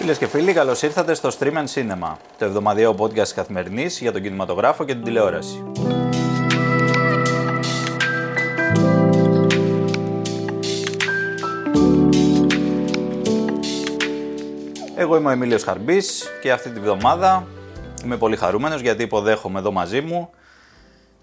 [0.00, 4.22] Φίλες και φίλοι, καλώς ήρθατε στο Stream and Cinema, το εβδομαδιαίο podcast καθημερινής για τον
[4.22, 5.64] κινηματογράφο και την τηλεόραση.
[14.96, 17.46] Εγώ είμαι ο Εμίλιος Χαρμπής και αυτή τη βδομάδα
[18.04, 20.30] είμαι πολύ χαρούμενος γιατί υποδέχομαι εδώ μαζί μου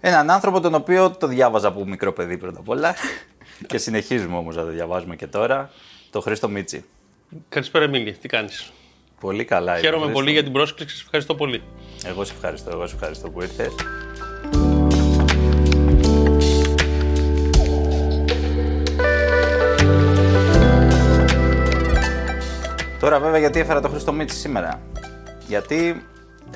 [0.00, 2.94] έναν άνθρωπο τον οποίο το διάβαζα από μικρό παιδί πρώτα απ' όλα
[3.68, 5.70] και συνεχίζουμε όμως να το διαβάζουμε και τώρα,
[6.10, 6.84] το Χρήστο Μίτσι.
[7.48, 8.12] Καλησπέρα, Εμίλη.
[8.12, 8.72] Τι κάνεις;
[9.20, 9.72] Πολύ καλά.
[9.72, 10.18] είμαι, Χαίρομαι Χρήστο.
[10.20, 10.90] πολύ για την πρόσκληση.
[10.94, 11.62] Σας ευχαριστώ πολύ.
[12.06, 13.72] Εγώ σε ευχαριστώ, εγώ σε ευχαριστώ που ήρθες.
[23.00, 24.80] Τώρα βέβαια γιατί έφερα το Χρήστο Μίτση σήμερα.
[25.46, 26.06] Γιατί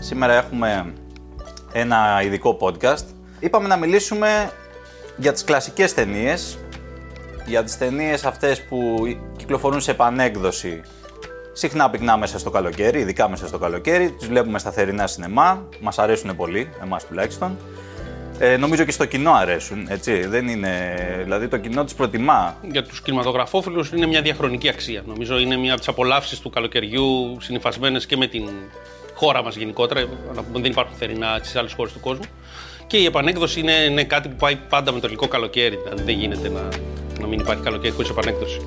[0.00, 0.92] σήμερα έχουμε
[1.72, 3.04] ένα ειδικό podcast.
[3.40, 4.50] Είπαμε να μιλήσουμε
[5.16, 6.58] για τις κλασικές ταινίες,
[7.46, 9.06] για τις ταινίες αυτές που
[9.36, 10.80] κυκλοφορούν σε επανέκδοση
[11.52, 14.10] συχνά πυκνά μέσα στο καλοκαίρι, ειδικά μέσα στο καλοκαίρι.
[14.10, 17.56] Τις βλέπουμε στα θερινά σινεμά, μας αρέσουν πολύ, εμάς τουλάχιστον.
[18.38, 20.26] Ε, νομίζω και στο κοινό αρέσουν, έτσι.
[20.26, 22.56] Δεν είναι, δηλαδή το κοινό τις προτιμά.
[22.70, 25.02] Για τους κινηματογραφόφιλους είναι μια διαχρονική αξία.
[25.06, 28.48] Νομίζω είναι μια από τις απολαύσεις του καλοκαιριού συνυφασμένες και με την
[29.14, 30.00] χώρα μας γενικότερα.
[30.34, 32.24] Να πούμε, δεν υπάρχουν θερινά στις άλλες χώρες του κόσμου.
[32.86, 35.78] Και η επανέκδοση είναι, είναι κάτι που πάει πάντα με το ελληνικό καλοκαίρι.
[35.82, 36.68] Δηλαδή δεν γίνεται να,
[37.22, 38.60] να μην υπάρχει καλοκαίρι χωρίς επανέκδοση.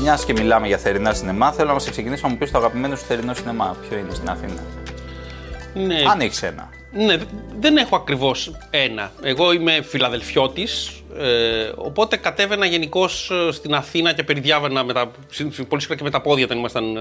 [0.00, 2.96] Μιας και μιλάμε για θερινά σινεμά, θέλω να μας ξεκινήσει να μου πεις το αγαπημένο
[2.96, 3.76] σου θερινό σινεμά.
[3.88, 4.62] Ποιο είναι στην Αθήνα;
[5.74, 6.68] Ναι, Αν έχει ένα.
[6.96, 7.24] Ναι, δε-
[7.58, 9.12] δεν έχω ακριβώς ένα.
[9.22, 15.80] Εγώ είμαι Φιλαδελφιώτης, ε, οπότε κατέβαινα γενικώς στην Αθήνα και περιδιάβαινα με τα, συ- πολύ
[15.80, 17.00] συχνά και με τα πόδια όταν ήμασταν ε,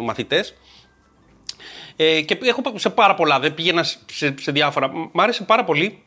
[0.00, 0.54] μαθητές.
[1.96, 4.90] Ε, και έχω πάει σε πάρα πολλά, δεν πήγαινα σε, σε διάφορα.
[5.12, 6.02] Μ' άρεσε πάρα πολύ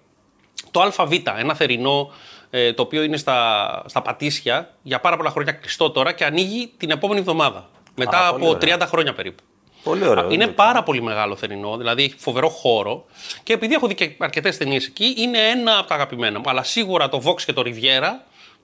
[0.71, 2.11] το ΑΒ, ένα θερινό
[2.49, 6.71] ε, το οποίο είναι στα, στα Πατήσια για πάρα πολλά χρόνια κλειστό τώρα και ανοίγει
[6.77, 7.69] την επόμενη εβδομάδα.
[7.95, 8.77] Μετά πολύ από ωραία.
[8.77, 9.43] 30 χρόνια περίπου.
[9.83, 10.31] Πολύ ωραίο.
[10.31, 13.05] Είναι δεν πάρα πολύ μεγάλο θερινό, δηλαδή έχει φοβερό χώρο.
[13.43, 16.49] Και επειδή έχω δει και αρκετές ταινίες εκεί, είναι ένα από τα αγαπημένα μου.
[16.49, 18.11] Αλλά σίγουρα το Vox και το Riviera,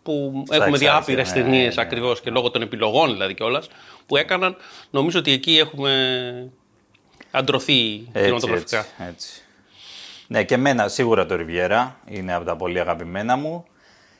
[0.03, 1.81] που έχουμε δει εξάρχεια, άπειρες ναι, ταινίες ναι.
[1.81, 3.67] ακριβώς και λόγω των επιλογών δηλαδή κιόλας,
[4.05, 4.55] που έκαναν,
[4.89, 5.91] νομίζω ότι εκεί έχουμε
[7.31, 8.77] αντρωθεί Έτσι, κινηματογραφικά.
[8.77, 9.41] έτσι, έτσι.
[10.27, 13.65] Ναι, και εμένα σίγουρα το Ριβιέρα είναι από τα πολύ αγαπημένα μου.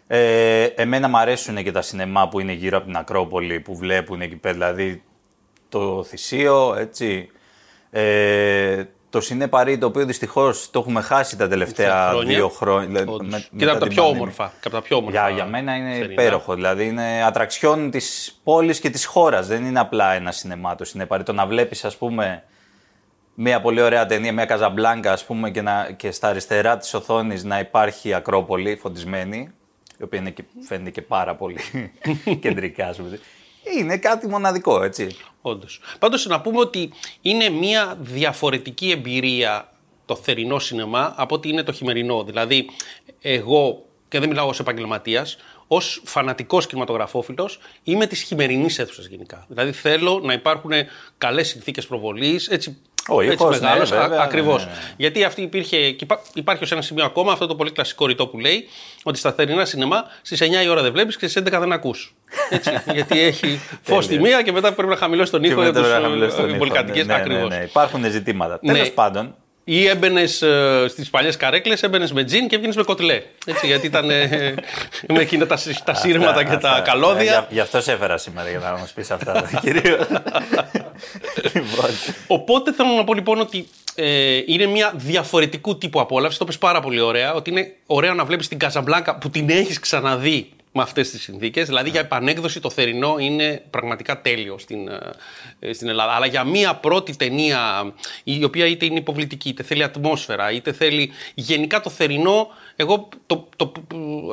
[0.07, 4.21] Ε, εμένα μου αρέσουν και τα σινεμά που είναι γύρω από την Ακρόπολη που βλέπουν
[4.21, 5.03] εκεί πέρα, δηλαδή
[5.69, 7.29] το Θησίο, έτσι.
[7.91, 12.35] Ε, το Σινέ Παρί, το οποίο δυστυχώς το έχουμε χάσει τα τελευταία χρόνια.
[12.35, 12.87] δύο χρόνια.
[12.87, 13.27] δηλαδή, Όντως.
[13.31, 14.21] με- Και μετά ήταν από τα την πιο πανδημία.
[14.21, 14.47] όμορφα.
[14.61, 16.11] Και από τα πιο όμορφα Για, για μένα είναι θερινά.
[16.11, 16.53] υπέροχο.
[16.55, 19.47] Δηλαδή είναι ατραξιόν της πόλης και της χώρας.
[19.47, 21.23] Δεν είναι απλά ένα σινεμά το Σινέ Παρί.
[21.23, 22.43] Το να βλέπεις, ας πούμε,
[23.33, 27.43] μια πολύ ωραία ταινία, μια Καζαμπλάνκα, ας πούμε, και, να, και στα αριστερά της οθόνης
[27.43, 29.51] να υπάρχει Ακρόπολη φωτισμένη,
[29.99, 31.59] η οποία είναι και, φαίνεται και πάρα πολύ
[32.41, 33.19] κεντρικά, ας πούμε.
[33.77, 35.17] Είναι κάτι μοναδικό, έτσι.
[35.41, 35.79] Όντως.
[35.99, 39.69] Πάντως να πούμε ότι είναι μια διαφορετική εμπειρία
[40.05, 42.23] το θερινό σινεμά από ότι είναι το χειμερινό.
[42.23, 42.69] Δηλαδή,
[43.21, 45.37] εγώ, και δεν μιλάω ως επαγγελματίας,
[45.67, 49.45] ως φανατικός κινηματογραφόφιλος, είμαι της χειμερινής αίθουσας γενικά.
[49.47, 50.71] Δηλαδή, θέλω να υπάρχουν
[51.17, 52.77] καλές συνθήκες προβολής, έτσι.
[53.09, 54.65] Ο έτσι ήχος, ναι, μεγάλος, βέβαια, ακριβώς.
[54.65, 54.93] ναι, ναι, ναι.
[54.97, 58.27] Γιατί αυτή υπήρχε, και υπά- υπάρχει ως ένα σημείο ακόμα αυτό το πολύ κλασικό ρητό
[58.27, 58.67] που λέει
[59.03, 62.15] ότι στα θερινά σινεμά στις 9 η ώρα δεν βλέπεις και στις 11 δεν ακούς.
[62.93, 65.89] γιατί έχει φως στη μία και μετά πρέπει να χαμηλώσει τον ήχο για μετά τους
[65.91, 66.57] να χαμηλώσει τον ήχο.
[66.57, 67.03] πολυκατοικίε.
[67.03, 67.49] Ναι, ναι, Ακριβώς.
[67.49, 67.63] ναι, ναι.
[67.63, 68.59] Υπάρχουν ζητήματα.
[68.61, 68.73] Ναι.
[68.73, 69.35] Τέλος πάντων,
[69.67, 73.21] Ή έμπαινες ε, στις παλιές καρέκλες, έμπαινες με τζιν και έβγαινε με κοτλέ.
[73.45, 74.53] Έτσι, γιατί ήταν ε,
[75.13, 76.77] με εκείνα τα, σι- τα σύρματα και τα Αυτά.
[76.77, 77.23] Ε, καλώδια.
[77.23, 80.07] για- Γι' αυτό σε έφερα σήμερα, για να μας πεις αυτά, κυρίως.
[81.53, 81.89] λοιπόν,
[82.27, 86.37] Οπότε θέλω να πω λοιπόν ότι ε, είναι μια διαφορετικού τύπου απόλαυση.
[86.37, 87.33] Το πες πάρα πολύ ωραία.
[87.33, 91.67] Ότι είναι ωραίο να βλέπεις την Καζαμπλάνκα που την έχεις ξαναδεί με αυτές τις συνθήκες.
[91.67, 94.87] Δηλαδή για επανέκδοση το θερινό είναι πραγματικά τέλειο στην,
[95.59, 96.11] ε, στην Ελλάδα.
[96.11, 97.93] Αλλά για μια πρώτη ταινία
[98.23, 103.47] η οποία είτε είναι υποβλητική, είτε θέλει ατμόσφαιρα, είτε θέλει γενικά το θερινό, εγώ το,
[103.55, 103.71] το,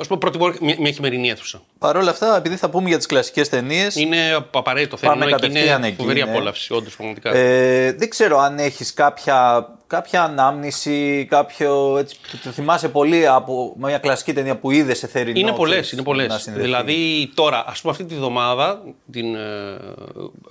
[0.00, 1.62] ας πούμε, προτιμώ μια, μια χειμερινή αίθουσα.
[1.78, 5.46] Παρ' όλα αυτά, επειδή θα πούμε για τις κλασικές ταινίες, Είναι απαραίτητο Πάμε θερινό και
[5.46, 6.30] κατευθείαν είναι εκεί, φοβερή ναι.
[6.30, 7.34] απόλαυση, όντως πραγματικά.
[7.34, 13.74] Ε, δεν ξέρω αν έχεις κάποια, κάποια ανάμνηση, κάποιο, έτσι, που το θυμάσαι πολύ από
[13.76, 15.38] μια κλασική ταινία που είδες σε θερινό.
[15.38, 16.28] Είναι πολλές, ξέρεις, είναι πολλές.
[16.28, 16.64] να συνδεθεί.
[16.64, 19.40] Δηλαδή τώρα, ας πούμε, αυτή τη βδομάδα την, ε,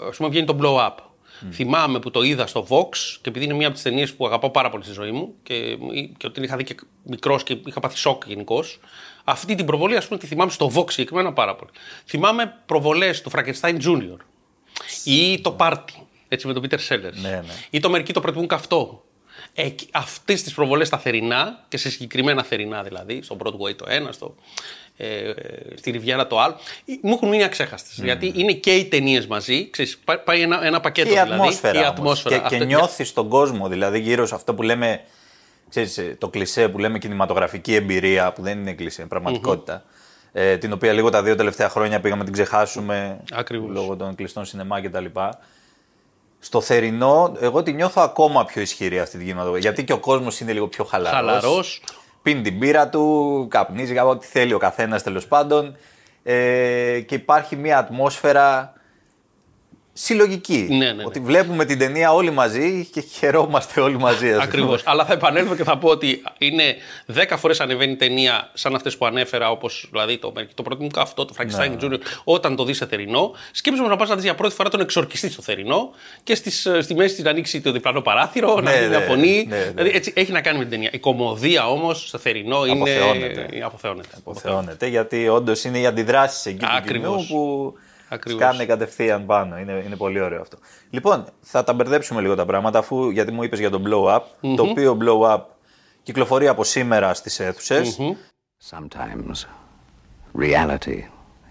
[0.10, 0.96] ας πούμε, βγαίνει το Blow Up.
[1.52, 2.90] Θυμάμαι που το είδα στο Vox
[3.22, 5.78] και επειδή είναι μία από τις ταινίες που αγαπάω πάρα πολύ στη ζωή μου και,
[6.18, 8.80] και ότι την είχα δει και μικρός και είχα πάθει σοκ γενικώς.
[9.24, 11.72] Αυτή την προβολή, ας πούμε, τη θυμάμαι στο Vox συγκεκριμένα πάρα πολύ.
[12.06, 14.18] Θυμάμαι προβολές του Frankenstein Junior
[15.04, 17.14] ή το Party, έτσι με τον Peter Sellers.
[17.22, 17.54] Ναι, ναι.
[17.70, 19.04] Ή το Μερικοί το προτιμούν καυτό.
[19.54, 24.12] Ε, Αυτές τις προβολές στα θερινά και σε συγκεκριμένα θερινά δηλαδή, στο Broadway το ένα,
[24.12, 24.36] στο,
[24.98, 25.32] ε,
[25.76, 26.56] στη Ριβιέρα το άλλο,
[26.86, 28.00] ε, μου έχουν μείνει αξέχαστες.
[28.04, 31.40] Γιατί είναι και οι ταινίες μαζί, ξέρεις, πάει- πάει ένα, ένα πακέτο Και η δηλαδή.
[31.42, 31.72] ατμόσφαιρα.
[31.74, 31.94] και η όμως.
[32.00, 32.36] ατμόσφαιρα.
[32.38, 35.02] Και, και Αυτό- νιώθεις τον κόσμο, δηλαδή γύρω σε αυτό που λέμε.
[35.70, 39.84] Ξέρεις, ε, το κλισέ που λέμε κινηματογραφική εμπειρία, που δεν είναι κλισέ, είναι πραγματικότητα.
[40.34, 43.70] Ε, την οποία λίγο τα δύο τελευταία χρόνια πήγαμε να την ξεχάσουμε Ακριβώς.
[43.72, 45.06] λόγω των κλειστών σινεμά κτλ.
[46.44, 49.70] Στο θερινό, εγώ τη νιώθω ακόμα πιο ισχυρή αυτή την κινηματογραφία.
[49.70, 51.16] Γιατί και ο κόσμος είναι λίγο πιο χαλαρός.
[51.16, 51.82] Χαλαρός.
[52.22, 55.76] Πίνει την πύρα του, καπνίζει, κάπου ό,τι θέλει ο καθένας τέλος πάντων.
[56.24, 58.74] Ε, και υπάρχει μια ατμόσφαιρα
[59.94, 60.68] συλλογική.
[60.70, 61.04] Ναι, ναι, ναι.
[61.06, 64.26] Ότι βλέπουμε την ταινία όλοι μαζί και χαιρόμαστε όλοι μαζί.
[64.28, 64.44] ας πούμε.
[64.44, 64.82] Ακριβώς.
[64.86, 66.76] Αλλά θα επανέλθω και θα πω ότι είναι
[67.16, 71.26] 10 φορές ανεβαίνει ταινία σαν αυτές που ανέφερα, όπως δηλαδή το, το πρώτο μου αυτό,
[71.26, 73.32] το Frankenstein Junior, όταν το δεις σε θερινό.
[73.52, 75.90] Σκέψου να πας να δεις για πρώτη φορά τον εξορκιστή στο θερινό
[76.24, 79.00] και στις, ε, στη μέση της να ανοίξει το διπλανό παράθυρο, να Ναι, δει μια
[79.00, 79.46] ναι, φωνή.
[79.50, 79.64] ναι, ναι.
[79.76, 80.90] Δηλαδή έτσι έχει να κάνει με την ταινία.
[80.94, 82.72] Η κομμωδία όμως στο θερινό είναι.
[82.74, 83.48] Αποθεώνεται.
[83.52, 84.08] ε, αποθεώνεται.
[84.18, 87.26] Αποθεώνεται γιατί όντως είναι οι αντιδράσεις εκεί του Ακριβώς.
[87.28, 87.74] κοινού που
[88.14, 88.42] Ακριβώς.
[88.42, 89.58] σκάνε κατευθείαν πάνω.
[89.58, 90.58] Είναι, είναι πολύ ωραίο αυτό.
[90.90, 94.22] Λοιπόν, θα τα μπερδέψουμε λίγο τα πράγματα αφού γιατί μου είπες για το blow up.
[94.56, 95.42] Το οποίο blow up
[96.04, 97.84] κυκλοφορεί από σήμερα στις αιθουσε
[98.70, 99.46] Sometimes
[100.34, 101.00] reality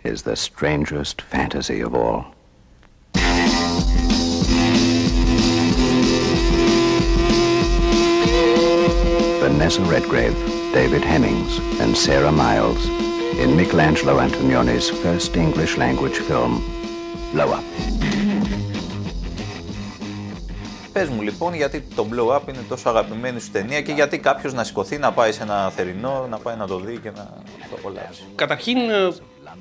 [0.04, 2.22] is the strangest fantasy of all.
[9.40, 10.36] Vanessa Redgrave,
[10.72, 11.52] David Hemmings,
[11.82, 13.09] and Sarah Miles
[13.42, 16.52] in Michelangelo Antonioni's first English language film,
[17.32, 17.64] Blow Up.
[20.92, 24.52] Πες μου λοιπόν γιατί το blow up είναι τόσο αγαπημένη σου ταινία και γιατί κάποιος
[24.52, 27.24] να σηκωθεί να πάει σε ένα θερινό, να πάει να το δει και να
[27.70, 28.22] το απολαύσει.
[28.34, 29.08] Καταρχήν, ε,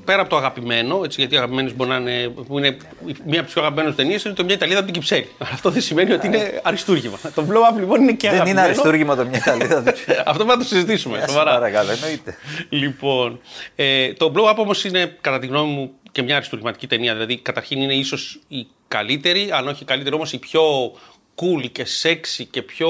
[0.06, 2.78] πέρα από το αγαπημένο, έτσι, γιατί αγαπημένε μπορεί να είναι, που είναι
[3.26, 5.30] μία από τι πιο αγαπημένε ταινίε, είναι το μια Ιταλίδα από την Κυψέλη.
[5.38, 7.18] Αυτό δεν σημαίνει ότι είναι αριστούργημα.
[7.36, 8.66] Το blow up λοιπόν είναι και Δεν είναι αγαπημένο.
[8.66, 9.78] αριστούργημα το μια Ιταλίδα.
[10.32, 11.20] Αυτό πρέπει να το συζητήσουμε.
[11.20, 11.52] Σας σοβαρά.
[11.52, 12.36] παρακαλώ, εννοείται.
[12.70, 13.40] Λοιπόν,
[13.76, 17.14] ε, το blow up όμως είναι κατά τη γνώμη μου και μια αριστουργηματική ταινία.
[17.14, 20.62] Δηλαδή, καταρχήν είναι ίσως η καλύτερη, αν όχι η καλύτερη όμως η πιο
[21.36, 22.90] cool και sexy και πιο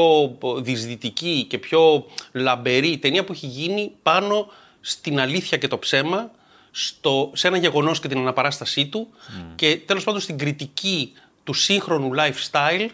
[0.57, 4.47] δυσδυτική και πιο λαμπερή ταινία που έχει γίνει πάνω
[4.81, 6.31] στην αλήθεια και το ψέμα,
[6.88, 9.08] στο, σε ένα γεγονός και την αναπαράστασή του
[9.56, 12.88] και τέλος πάντων στην κριτική του σύγχρονου lifestyle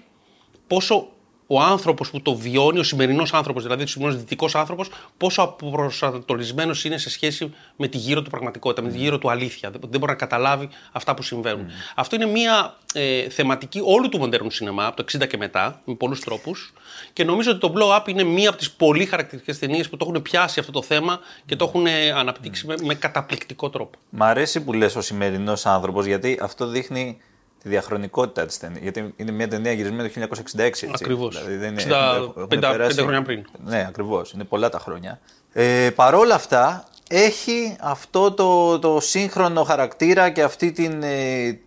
[0.67, 1.07] πόσο
[1.47, 6.75] ο άνθρωπος που το βιώνει, ο σημερινός άνθρωπος, δηλαδή ο σημερινός δυτικός άνθρωπος, πόσο απροσανατολισμένο
[6.83, 9.71] είναι σε σχέση με τη γύρω του πραγματικότητα, με τη γύρω του αλήθεια.
[9.71, 11.67] Δεν δεν μπορεί να καταλάβει αυτά που συμβαίνουν.
[11.95, 15.95] Αυτό είναι μια ε, θεματική όλου του μοντέρνου σινεμά, από το 60 και μετά, με
[15.95, 16.73] πολλούς τρόπους.
[17.13, 20.05] Και νομίζω ότι το Blow Up είναι μία από τις πολύ χαρακτηριστικές ταινίες που το
[20.09, 23.99] έχουν πιάσει αυτό το θέμα και το έχουν ε, αναπτύξει με, με καταπληκτικό τρόπο.
[24.09, 27.17] Μ' αρέσει που λες ο σημερινός άνθρωπος γιατί αυτό δείχνει
[27.65, 28.79] τη διαχρονικότητα της ταινία.
[28.81, 30.59] Γιατί είναι μια ταινία γυρισμένη το 1966.
[30.65, 30.89] Έτσι.
[30.93, 31.37] Ακριβώς.
[31.37, 33.45] Δηλαδή δεν είναι, 60, έχουν- έχουν πεντα- περάσει- πέντε χρόνια πριν.
[33.65, 34.31] Ναι, ακριβώς.
[34.31, 35.19] Είναι πολλά τα χρόνια.
[35.53, 41.59] Ε, Παρ' όλα αυτά, έχει αυτό το, το σύγχρονο χαρακτήρα και αυτή την, ε,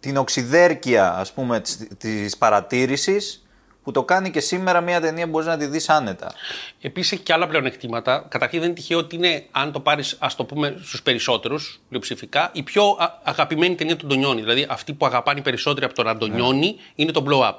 [0.00, 3.45] την οξυδέρκεια, ας πούμε, της, της παρατήρησης
[3.86, 6.32] που το κάνει και σήμερα μια ταινία που μπορείς να τη δεις άνετα.
[6.80, 8.26] Επίσης έχει και άλλα πλεονεκτήματα.
[8.28, 12.50] Καταρχήν δεν είναι τυχαίο ότι είναι, αν το πάρεις, ας το πούμε, στους περισσότερους, πλειοψηφικά,
[12.52, 14.40] η πιο α- αγαπημένη ταινία του Αντωνιόνι.
[14.40, 17.54] Δηλαδή αυτοί που αγαπάνε περισσότεροι από τον Αντωνιόνι είναι το blow up.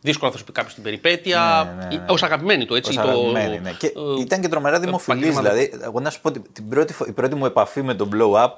[0.00, 1.72] Δύσκολο να θα σου πει κάποιος την περιπέτεια.
[1.78, 2.04] Ναι, ναι, ναι.
[2.08, 2.90] Ω αγαπημένη του, έτσι.
[2.90, 3.70] Ως το, αγαπημένη, ναι.
[3.78, 5.54] Και ε, ήταν και τρομερά δημοφιλής, επαγγελματικό.
[5.66, 5.84] δηλαδή.
[5.84, 8.44] Εγώ να σου πω, ότι την πρώτη, φο- η πρώτη μου επαφή με το blow
[8.44, 8.50] up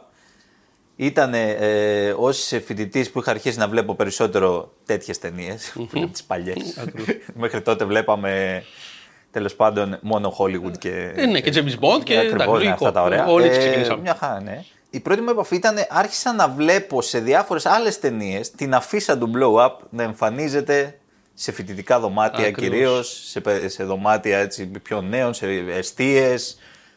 [1.05, 2.33] ήταν ε, ω
[2.65, 6.85] φοιτητής που είχα αρχίσει να βλέπω περισσότερο τέτοιες ταινίες, που είναι τις παλιές.
[7.35, 8.63] Μέχρι τότε βλέπαμε
[9.31, 11.13] τέλος πάντων μόνο Hollywood και.
[11.15, 12.71] Ε, ναι, και James Bond και ακριβώς, εντάξει, ναι, λογικό.
[12.73, 13.27] αυτά τα ωραία.
[13.27, 14.01] Όλοι έτσι Ε, ξεκινήσαμε.
[14.01, 14.65] Μια χαρά, ναι.
[14.91, 19.31] Η πρώτη μου επαφή ήταν, άρχισα να βλέπω σε διάφορες άλλες ταινίες την αφίσα του
[19.35, 20.99] blow up να εμφανίζεται
[21.35, 22.71] σε φοιτητικά δωμάτια Ακριβώς.
[22.71, 26.35] κυρίως, σε, πε- σε δωμάτια έτσι, πιο νέων, σε εστίε.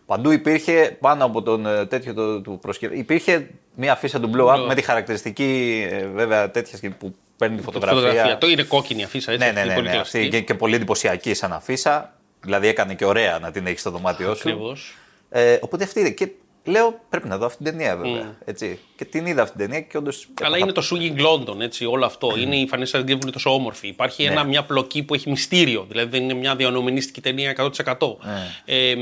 [0.05, 2.98] Παντού υπήρχε πάνω από τον ε, τέτοιο το, του προσκευή.
[2.98, 4.67] Υπήρχε μια αφίσα του blow up Blow up.
[4.67, 8.01] με τη χαρακτηριστική ε, βέβαια τέτοια σκηνή που παίρνει τη φωτογραφία.
[8.01, 8.38] Φωτογραφία.
[8.38, 9.45] Το είναι κόκκινη αφίσα, έτσι.
[9.45, 10.17] Ναι, ναι, αυτή, ναι, πολύ ναι, κλασική.
[10.17, 12.13] αυτή και, και πολύ εντυπωσιακή σαν αφίσα.
[12.41, 14.50] Δηλαδή έκανε και ωραία να την έχεις στο δωμάτιό σου.
[14.50, 14.98] Ακριβώς.
[15.29, 16.10] Ε, οπότε αυτή είναι.
[16.10, 16.29] Και
[16.63, 18.36] λέω πρέπει να δω αυτή την ταινία βέβαια.
[18.45, 18.79] Έτσι.
[19.03, 20.27] Και την είδα αυτή την ταινία και όντως.
[20.41, 22.33] Αλλά είναι το Swinging London, έτσι, όλο αυτό.
[22.39, 23.88] Είναι η Φανέσσα Γκέβου είναι τόσο όμορφη.
[23.88, 25.86] Υπάρχει ένα, μια πλοκή που έχει μυστήριο.
[25.89, 27.55] Δηλαδή δεν είναι μια διανομενίστικη ταινία
[27.98, 28.17] 100%.
[28.65, 28.93] Ε,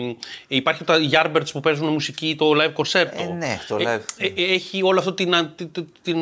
[0.48, 3.30] υπάρχει τα Yardbirds που παίζουν μουσική, το live concerto.
[3.30, 4.02] Ε, ναι, το Ε, live.
[4.18, 5.34] ε, ε, έχει όλο αυτό την.
[5.36, 6.18] α- την, την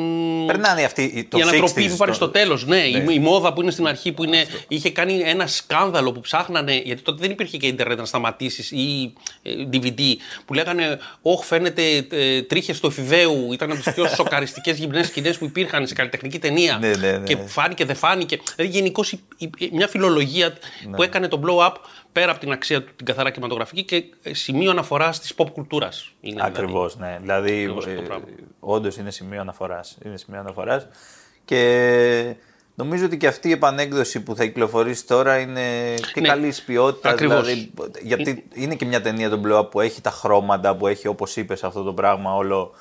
[0.46, 1.28] Περνάνε αυτοί.
[1.30, 2.66] Το η ανατροπή 60s, που πάρει το- στο τέλος.
[2.66, 6.20] Ναι, Η, η μόδα που είναι στην αρχή που είναι, είχε κάνει ένα σκάνδαλο που
[6.20, 6.82] ψάχνανε.
[6.86, 10.02] Γιατί τότε δεν υπήρχε και Ιντερνετ να σταματήσεις ή ε, DVD.
[10.46, 13.54] Που λέγανε, Όχι, φαίνεται ε, τρίχες του εφηβαίου.
[13.54, 16.78] Ήταν ήταν από τις πιο σοκαριστικές γυμνές σκηνές που υπήρχαν σε καλλιτεχνική ταινία.
[16.78, 17.24] Ναι, ναι, ναι.
[17.24, 18.40] Και φάνηκε, δεν φάνηκε.
[18.56, 19.16] Δηλαδή γενικώς
[19.72, 20.58] μια φιλολογία
[20.90, 20.96] Ναι.
[20.96, 21.74] που έκανε το blow up
[22.12, 26.12] πέρα από την αξία του την καθαρά κινηματογραφική και ε, σημείο αναφοράς της pop κουλτούρας.
[26.40, 27.18] Ακριβώς, ναι.
[27.22, 28.26] Δηλαδή, Ακριβώς αυτό το πράγμα.
[28.60, 29.98] όντως είναι σημείο αναφοράς.
[30.06, 30.88] Είναι σημείο αναφοράς.
[31.46, 32.36] Και
[32.76, 36.28] νομίζω ότι και αυτή η επανέκδοση που θα κυκλοφορήσει τώρα είναι και Ναι.
[36.28, 37.12] καλής ποιότητας.
[37.12, 37.42] Ακριβώς.
[37.48, 37.72] Δηλαδή,
[38.02, 41.36] γιατί είναι και μια ταινία τον Blow Up που έχει τα χρώματα, που έχει όπως
[41.36, 42.72] είπες αυτό το πράγμα όλο.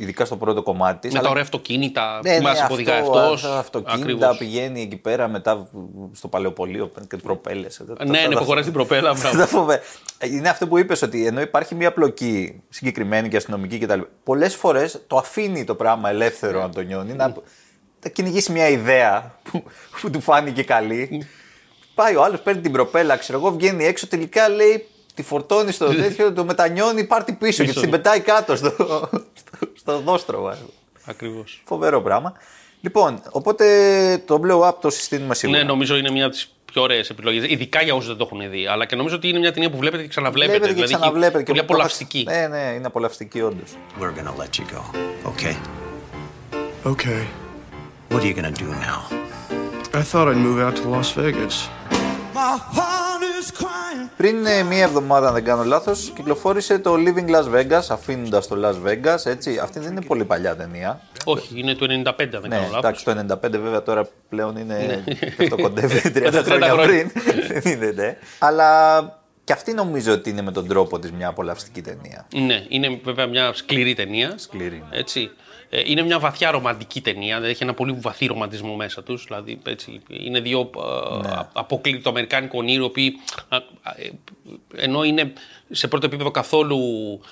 [0.00, 1.12] Ειδικά στο πρώτο κομμάτι.
[1.12, 3.44] Με τα ωραία αυτοκίνητα, Ναι, ναι, θυμάσαι που οδηγάει αυτός.
[3.44, 5.68] αυτό, αυτοκίνητα, πηγαίνει εκεί πέρα μετά
[6.12, 7.82] στο παλαιοπολείο παίρνει και προπέλες.
[8.06, 9.14] Ναι, ναι, που χωράει την προπέλα.
[9.32, 9.66] μπράβο.
[10.32, 14.00] Είναι αυτό που είπες ότι ενώ υπάρχει μια πλοκή συγκεκριμένη και αστυνομική κτλ.
[14.24, 17.34] Πολλές φορές το αφήνει το πράγμα ελεύθερο να το νιώνει, να,
[18.04, 19.62] να κυνηγήσει μια ιδέα που,
[20.00, 21.26] που του φάνηκε καλή.
[21.94, 25.94] Πάει ο άλλος, παίρνει την προπέλα, ξέρω εγώ, βγαίνει έξω, τελικά λέει, τη φορτώνει στο
[25.94, 27.80] τέτοιο, το μετανιώνει, πάρει πίσω και Πίσω.
[27.80, 28.70] την πετάει κάτω στο,
[29.34, 30.58] στο, στο δόστρωμα.
[31.04, 31.62] Ακριβώς.
[31.64, 32.32] Φοβερό πράγμα.
[32.80, 33.64] Λοιπόν, οπότε
[34.26, 35.58] το blow up το συστήνουμε σίγουρα.
[35.58, 37.44] Ναι, νομίζω είναι μια από τις πιο ωραίες επιλογές.
[37.50, 38.66] Ειδικά για όσους δεν το έχουν δει.
[38.66, 40.58] Αλλά και νομίζω ότι είναι μια ταινία που βλέπετε και ξαναβλέπετε.
[40.58, 41.44] Βλέπετε και δηλαδή έχει ξαναβλέπετε.
[41.44, 42.26] πολύ και απολαυστική.
[42.28, 43.70] Ναι, ναι, είναι απολαυστική όντως.
[44.00, 44.82] We're gonna let you go,
[45.30, 45.56] okay?
[46.92, 47.22] Okay.
[48.10, 49.00] What are you gonna do now?
[50.00, 51.56] I thought I'd move out to Las Vegas.
[54.16, 58.56] Πριν ε, μία εβδομάδα, αν δεν κάνω λάθος, κυκλοφόρησε το Living Las Vegas, αφήνοντας το
[58.64, 59.16] Las Vegas.
[59.24, 59.58] Έτσι.
[59.62, 61.00] Αυτή δεν είναι πολύ παλιά ταινία.
[61.24, 62.78] Όχι, είναι το 95, αν δεν Ναι, κάνω λάθος.
[62.78, 65.04] εντάξει, το 95 βέβαια τώρα πλέον είναι.
[65.36, 66.86] και αυτό κοντεύει 30 30 χρόνια χρόνια.
[66.86, 67.10] πριν.
[67.62, 68.16] Δεν είναι, ναι.
[68.38, 69.00] Αλλά
[69.44, 72.26] και αυτή νομίζω ότι είναι με τον τρόπο της μια απολαυστική ταινία.
[72.34, 74.34] Ναι, είναι βέβαια μια σκληρή ταινία.
[74.36, 74.84] Σκληρή.
[74.90, 74.98] ναι.
[74.98, 75.30] Έτσι.
[75.70, 79.24] Ε, είναι μια βαθιά ρομαντική ταινία, δηλαδή έχει ένα πολύ βαθύ ρομαντισμό μέσα τους.
[79.24, 80.70] Δηλαδή, έτσι, είναι δύο
[81.22, 81.28] Ναι.
[81.28, 83.12] ε, αποκλείτοι το αμερικάνικο όνειρο, οι οποίοι
[83.48, 83.60] α, α,
[83.96, 84.10] ε,
[84.84, 85.32] ενώ είναι
[85.70, 86.78] σε πρώτο επίπεδο καθόλου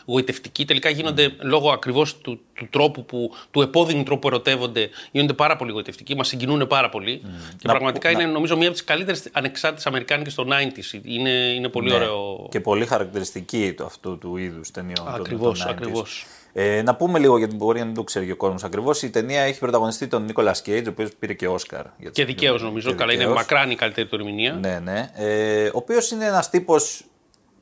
[0.07, 5.33] γοητευτικοί, τελικά γίνονται λόγω ακριβώς του, του τρόπου που, του επώδυνου τρόπου που ερωτεύονται, γίνονται
[5.33, 7.19] πάρα πολύ γοητευτικοί, μας συγκινούν πάρα πολύ.
[7.50, 11.00] Και Να πραγματικά πω- είναι νομίζω μία από τις καλύτερες ανεξάρτητες Αμερικάνικες στο 90s.
[11.05, 11.95] Είναι, είναι πολύ Ναι.
[11.95, 12.47] ωραίο.
[12.50, 14.95] Και πολύ χαρακτηριστική το αυτού του είδους ταινιών.
[15.05, 15.71] των- Ακριβώς, των 90s.
[15.83, 16.26] ακριβώς.
[16.59, 19.03] Ε, να πούμε λίγο γιατί μπορεί να μην το ξέρει και ο κόσμος ακριβώς.
[19.03, 21.83] Η ταινία έχει πρωταγωνιστεί τον Νίκολα Κέιτ, ο οποίος πήρε και Όσκαρ.
[21.99, 22.89] για Και το- δικαίω νομίζω.
[22.91, 23.39] και Καλά, είναι δικαίως.
[23.41, 24.53] μακράν η καλύτερη του ερμηνεία.
[24.53, 25.11] Ναι, ναι.
[25.15, 27.05] Ε, ο οποίος είναι ένας τύπος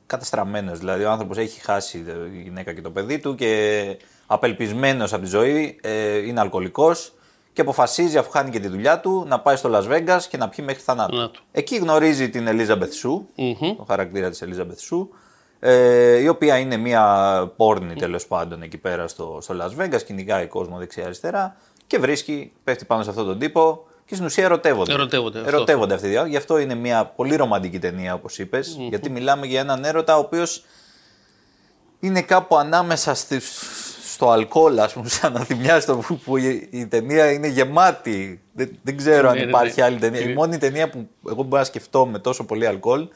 [0.05, 0.79] καταστραμμένος.
[0.79, 3.83] Δηλαδή, ο άνθρωπος έχει χάσει τη γυναίκα και το παιδί του και
[4.25, 7.13] απελπισμένος από τη ζωή, ε, είναι αλκοολικός
[7.53, 10.49] και αποφασίζει, αφού χάνει και τη δουλειά του, να πάει στο Las Vegas και να
[10.49, 11.15] πιει μέχρι θανάτου.
[11.15, 11.41] Θανάτου.
[11.51, 13.21] Εκεί γνωρίζει την Elizabeth Shue,
[13.77, 15.07] το χαρακτήρα της Elizabeth Shue,
[15.67, 17.03] ε, η οποία είναι μια
[17.55, 21.55] πόρνη τέλος πάντων εκεί πέρα στο, στο Las Vegas, κυνηγάει κόσμο δεξιά-αριστερά
[21.87, 24.93] και βρίσκει, πέφτει πάνω σε αυτόν τον τύπο και στην ουσία ερωτεύονται.
[24.93, 25.55] Ερωτεύονται, αυτό.
[25.55, 26.25] Ερωτεύονται αυτοί οι δύο.
[26.25, 28.39] Γι' αυτό είναι μια πολύ ρομαντική ταινία, όπως
[28.89, 30.63] γιατί μιλάμε για έναν έρωτα ο οποίος
[31.99, 33.39] είναι κάπου ανάμεσα στη,
[34.13, 38.41] στο αλκοόλ, ας πούμε, σαν να θυμιάζει το που, που η, η ταινία είναι γεμάτη.
[38.53, 39.85] Δεν, δεν ξέρω αν Ναι, ναι, υπάρχει ναι.
[39.85, 40.19] άλλη ταινία.
[40.19, 43.07] Η μόνη ταινία που εγώ μπορώ να σκεφτώ με τόσο πολύ αλκοόλ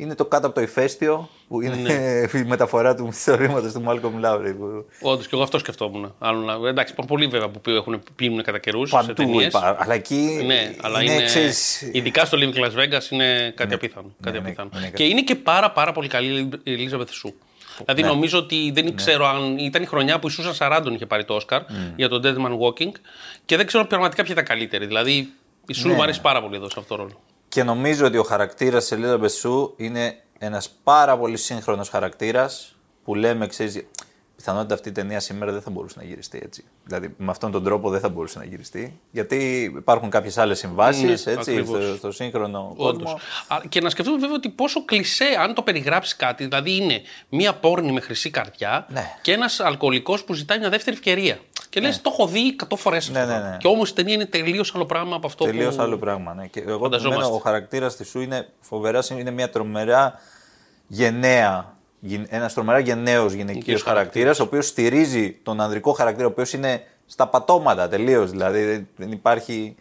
[0.00, 1.92] είναι το κάτω από το ηφαίστειο, που είναι Ναι.
[2.40, 4.54] η μεταφορά του μυθιστορήματος του Μάλκομ Λάουρι.
[4.54, 6.14] που Όντως και εγώ αυτό σκεφτόμουν.
[6.18, 9.46] Άλλο να- Εντάξει, υπάρχουν πολλοί βέβαια που έχουν, πίνουν κατά καιρούς σε Παντού ταινίες.
[9.46, 11.24] υπά- Αλλά εκεί Ναι, αλλά είναι, είναι.
[11.24, 14.14] ξέρεις, Ειδικά στο Living Las Vegas είναι κάτι απίθανο.
[14.22, 14.70] κάτι ναι, απίθανο.
[14.78, 17.32] είναι Και είναι και πάρα, πάρα πολύ καλή η Elizabeth Shue.
[17.78, 18.08] Δηλαδή Ναι.
[18.08, 21.40] νομίζω ότι δεν ξέρω αν ήταν η χρονιά που η Susan Sarandon είχε πάρει το
[21.48, 21.60] Oscar
[21.96, 22.92] για τον Dead Man Walking
[23.44, 24.86] και δεν ξέρω πραγματικά ποια ήταν καλύτερη.
[24.86, 25.12] Δηλαδή
[25.66, 25.92] η Shue Ναι.
[25.94, 27.20] μου αρέσει πάρα πολύ εδώ σε αυτό το ρόλο.
[27.48, 33.14] Και νομίζω ότι ο χαρακτήρας τη Elizabeth Shue είναι ένας πάρα πολύ σύγχρονος χαρακτήρας που
[33.14, 33.84] λέμε, ξέρεις,
[34.38, 36.64] πιθανότητα αυτή η ταινία σήμερα δεν θα μπορούσε να γυριστεί έτσι.
[36.84, 39.00] Δηλαδή με αυτόν τον τρόπο δεν θα μπορούσε να γυριστεί.
[39.10, 41.84] Γιατί υπάρχουν κάποιες άλλες συμβάσεις Ναι, έτσι, ακριβώς.
[41.84, 42.88] στο, στο σύγχρονο κόσμο.
[42.88, 43.12] Όντως.
[43.48, 47.54] Α, Και να σκεφτούμε βέβαια ότι πόσο κλισέ, αν το περιγράψει κάτι, δηλαδή είναι μία
[47.54, 49.10] πόρνη με χρυσή καρδιά Ναι.
[49.22, 51.38] και ένας αλκοολικός που ζητάει μια δεύτερη ευκαιρία.
[51.70, 53.56] Και λες, το έχω δει 100 φορές Ναι, ναι, ναι.
[53.60, 55.82] Και όμως η ταινία είναι τελείως άλλο πράγμα από αυτό Τελείως που.
[55.82, 56.34] άλλο πράγμα.
[56.34, 56.46] Ναι.
[56.46, 57.22] Και εγώ φανταζόμαστε.
[57.22, 60.20] εμένα, ο χαρακτήρας της σου είναι φοβεράς, είναι μια τρομερά
[60.86, 61.76] γενναία.
[62.28, 66.82] Ένας τρομερά γενναίος γυναικείος Γυναικείος χαρακτήρας, ο οποίος στηρίζει τον ανδρικό χαρακτήρα, ο οποίος είναι
[67.06, 68.30] στα πατώματα τελείως.
[68.30, 69.74] Δηλαδή δεν- δεν υπάρχει.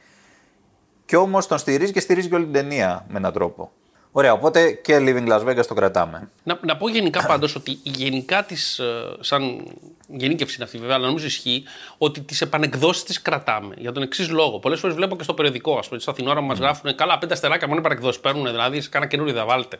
[1.05, 3.71] Και όμως τον στηρίζει και στηρίζει και όλη την ταινία με έναν τρόπο.
[4.17, 6.29] Ωραία, οπότε και Living Las Vegas το κρατάμε.
[6.43, 8.81] Να, να πω γενικά πάντως ότι η γενικά της.
[9.19, 9.63] σαν
[10.07, 11.63] γενίκευση είναι αυτή βέβαια, αλλά νομίζω ισχύει
[11.97, 13.75] ότι τις επανεκδόσεις τις κρατάμε.
[13.77, 14.59] Για τον εξής λόγο.
[14.59, 17.33] Πολλές φορές βλέπω και στο περιοδικό, ας πούμε, στα Αθηνόρα που μας γράφουν καλά, πέντε
[17.33, 19.79] αστεράκια μόνο επανεκδόσεις παίρνουν, δηλαδή σε κάνα καινούριο θα βάλετε.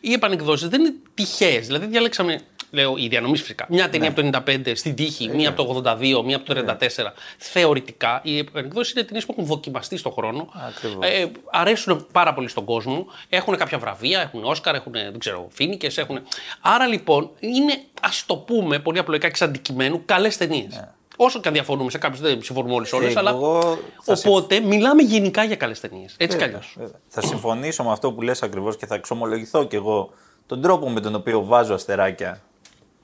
[0.00, 1.66] Οι επανεκδόσεις δεν είναι τυχαίες.
[1.66, 2.40] Δηλαδή διαλέξαμε,
[2.72, 3.66] λέω, η διανομής φυσικά.
[3.68, 7.12] Μια ταινία από το 95 στην τύχη, μία από το 82, μία από το 34.
[7.38, 10.48] Θεωρητικά, οι επανεκδόσει είναι ταινίες που έχουν δοκιμαστεί στον χρόνο.
[10.68, 11.06] Ακριβώς.
[11.08, 13.06] Ε, αρέσουν πάρα πολύ στον κόσμο.
[13.28, 15.98] Έχουν κάποια βραβεία, έχουν Όσκαρ, έχουν δεν ξέρω, φίνικες.
[15.98, 16.20] Έχουν...
[16.60, 20.84] Άρα λοιπόν είναι, ας το πούμε πολύ απλοϊκά εξ αντικειμένου, καλές ταινίες.
[21.16, 23.30] Όσο και αν διαφωνούμε σε κάποιους, δεν συμφωνούμε όλε όλες, Ε, αλλά.
[23.30, 26.14] εγώ θα Οπότε μιλάμε γενικά για καλές ταινίες.
[26.16, 26.74] Έτσι κι αλλιώς.
[26.78, 27.00] Βέβαια.
[27.08, 30.10] Θα συμφωνήσω με αυτό που λες ακριβώς και θα εξομολογηθώ κι εγώ
[30.46, 32.42] τον τρόπο με τον οποίο βάζω αστεράκια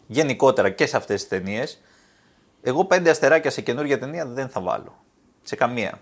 [0.08, 1.80] γενικότερα και σε αυτές τις ταινίες.
[2.62, 4.96] Εγώ πέντε αστεράκια σε καινούργια ταινία δεν θα βάλω.
[5.42, 6.00] Σε καμία.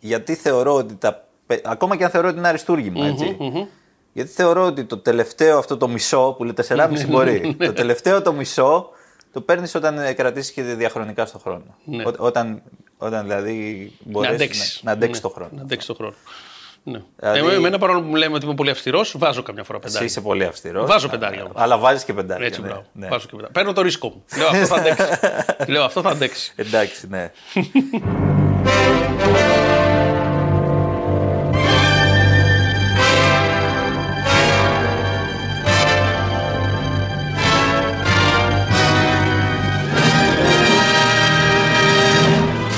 [0.00, 1.28] Γιατί θεωρώ ότι τα.
[1.46, 3.36] πε- Ακόμα και αν θεωρώ ότι είναι αριστούργημα, έτσι.
[4.12, 7.56] Γιατί θεωρώ ότι το τελευταίο αυτό το μισό που λέει 4,5 μπορεί.
[7.58, 8.88] το τελευταίο το μισό
[9.32, 11.76] το παίρνεις όταν ε, κρατήσεις και διαχρονικά στο χρόνο.
[11.84, 12.04] Ναι.
[12.06, 12.62] Ό- όταν,
[12.98, 14.80] όταν δηλαδή Να μπορεί να, αντέξεις.
[14.82, 15.50] να αντέξεις Ναι, το χρόνο.
[15.54, 16.14] Να αντέξεις το χρόνο.
[16.86, 17.00] Ναι.
[17.16, 19.86] Δηλαδή- Εγώ, εμένα παρόλο που μου λέμε ότι είμαι πολύ αυστηρός, βάζω καμιά φορά Εσύ
[19.86, 20.08] πεντάρια.
[20.08, 20.86] είσαι πολύ αυστηρός.
[20.86, 21.52] Βάζω πεντάρια όμως.
[21.56, 22.46] Αλλά βάζεις και πεντάρια.
[22.46, 22.84] Έτσι, ναι, μπράβο.
[22.92, 23.06] ναι.
[23.08, 23.50] Βάζω και πεντάρια.
[23.52, 24.24] Παίρνω το ρίσκο μου.
[24.38, 25.06] Λέω αυτό θα αντέξει.
[25.72, 26.52] Λέω αυτό θα αντέξει.
[26.56, 27.30] Εντάξει, ναι.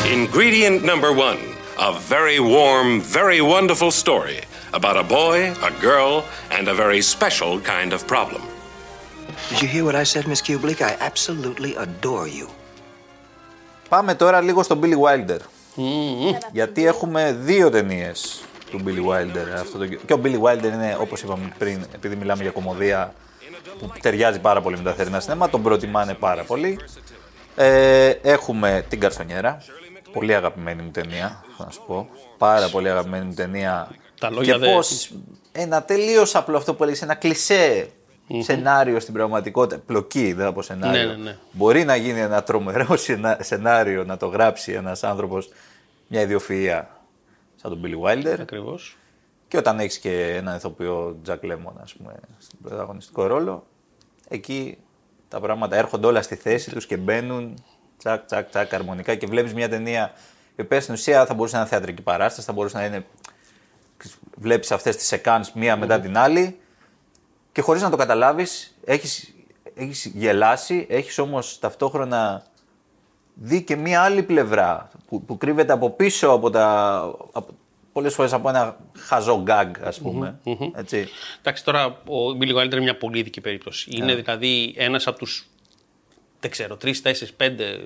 [0.04, 4.40] Ingredient number one a very warm, very wonderful story
[4.73, 8.42] about a boy, a girl, and a very special kind of problem.
[9.50, 10.80] Did you hear what I said, Miss Kubelik?
[10.80, 12.49] I absolutely adore you.
[13.88, 15.38] Πάμε τώρα λίγο στον Billy Wilder.
[16.52, 19.59] Γιατί έχουμε δύο ταινίες του Billy Wilder.
[19.61, 19.87] Αυτό το...
[19.87, 23.14] Και ο Billy Wilder είναι, όπως είπαμε πριν, επειδή μιλάμε για κομμωδία
[23.78, 26.78] που ταιριάζει πάρα πολύ με τα θερινά σινέμα, τον προτιμάνε πάρα πολύ.
[27.56, 29.62] Ε, έχουμε την Καρσονιέρα.
[30.18, 32.08] Πολύ αγαπημένη μου ταινία, θα σου πω.
[32.38, 33.88] Πάρα πολύ αγαπημένη μου ταινία.
[34.20, 35.12] Τα λόγια και δεν- πώς
[35.52, 37.88] ένα τελείως απλό αυτό που έλεγες, ένα κλισέ
[38.38, 39.80] σενάριο στην πραγματικότητα.
[39.87, 41.02] Πλοκή, δεν θα πω σενάριο.
[41.02, 41.37] Ναι, ναι, ναι.
[41.52, 45.49] Μπορεί να γίνει ένα τρομερό σενα- σενάριο να το γράψει ένας άνθρωπος,
[46.06, 46.82] μια ιδιοφυΐα
[47.56, 48.37] σαν τον Billy Wilder.
[48.40, 48.96] Ακριβώς.
[49.49, 53.66] Και όταν έχεις και έναν ηθοποιό Jack Lemmon, ας πούμε, στον πρωταγωνιστικό ρόλο,
[54.28, 54.78] εκεί
[55.28, 57.54] τα πράγματα έρχονται όλα στη θέση τους και μπαίνουν
[58.06, 60.12] τσακ, τσακ, τσακ, αρμονικά και βλέπεις μια ταινία
[60.56, 63.06] η οποία στην ουσία θα μπορούσε να είναι θεατρική παράσταση, θα μπορούσε να είναι.
[64.36, 66.58] Βλέπεις αυτές τις σεκάνς μία μετά την άλλη
[67.52, 69.35] και χωρίς να το καταλάβεις έχεις,
[69.74, 72.42] έχεις γελάσει, έχεις όμως ταυτόχρονα
[73.35, 76.96] δει και μία άλλη πλευρά που, που κρύβεται από πίσω από τα.
[77.33, 77.54] Από,
[77.92, 80.38] πολλές φορές από ένα χαζό γκάγκ, ας πουμε
[80.74, 81.09] Έτσι.
[81.38, 83.90] Εντάξει, τώρα ο Billy Wilder είναι μια πολύ ειδική περίπτωση.
[83.92, 84.14] Είναι Ναι.
[84.14, 85.46] δηλαδή ένας από τους.
[86.40, 87.79] Δεν ξέρω, τρεις, τέσσερις, πέντε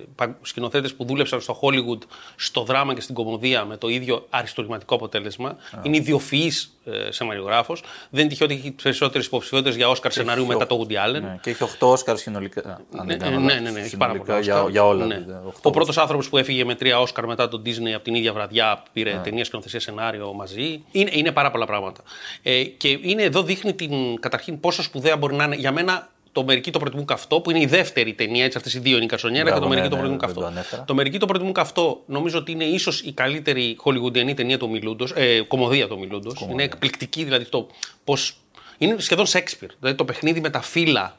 [0.43, 1.99] σκηνοθέτες που δούλεψαν στο Hollywood,
[2.37, 5.57] στο δράμα και στην κομμωδία με το ίδιο αριστουργηματικό αποτέλεσμα.
[5.83, 7.77] Είναι ιδιοφυής ε, σεναριογράφο.
[8.11, 11.21] Δεν είναι τυχαίο ότι έχει τι περισσότερες υποψηφιότητες για Όσκαρ σενάριού μετά το Woody Allen.
[11.21, 12.63] Ναι, και έχει 8 Όσκαρ συνολικά.
[12.67, 13.63] αν Ναι, δεν κάνω ναι, λάθος.
[13.63, 14.41] ναι, ναι, έχει πάρα Συνολικά πολλά.
[14.45, 14.71] για, Όσκαρ.
[14.71, 15.07] για όλα.
[15.07, 15.15] Ναι.
[15.19, 18.15] δηλαδή, οκτώ Ο πρώτος άνθρωπος που έφυγε με τρία Όσκαρ μετά τον Disney από την
[18.15, 19.19] ίδια βραδιά πήρε Ναι.
[19.21, 20.83] ταινία σκηνοθεσία σενάριο μαζί.
[20.91, 22.03] Είναι, είναι πάρα πολλά πράγματα.
[22.43, 26.09] Ε, και είναι εδώ δείχνει την, καταρχήν πόσο σπουδαία μπορεί να είναι για μένα.
[26.33, 29.05] Το Μερική το προτιμούν καυτό, που είναι η δεύτερη ταινία, έτσι αυτές οι δύο είναι
[29.05, 30.61] η Καρσονιέρα και Μπράβο, το Μερική ναι, το ναι, προτιμούν δεν το καυτό.
[30.61, 30.85] ανέφερα.
[30.85, 35.13] Το Μερική το προτιμούν καυτό νομίζω ότι είναι ίσως η καλύτερη χολιγουντιανή ταινία του Μιλούντος,
[35.17, 36.47] ε, κομμωδία του Μιλούντος.
[36.51, 37.67] Είναι εκπληκτική δηλαδή το
[38.05, 38.37] πώς.
[38.79, 39.69] Είναι σχεδόν Σέξπιρ.
[39.81, 41.17] Δηλαδή το παιχνίδι με τα φύλλα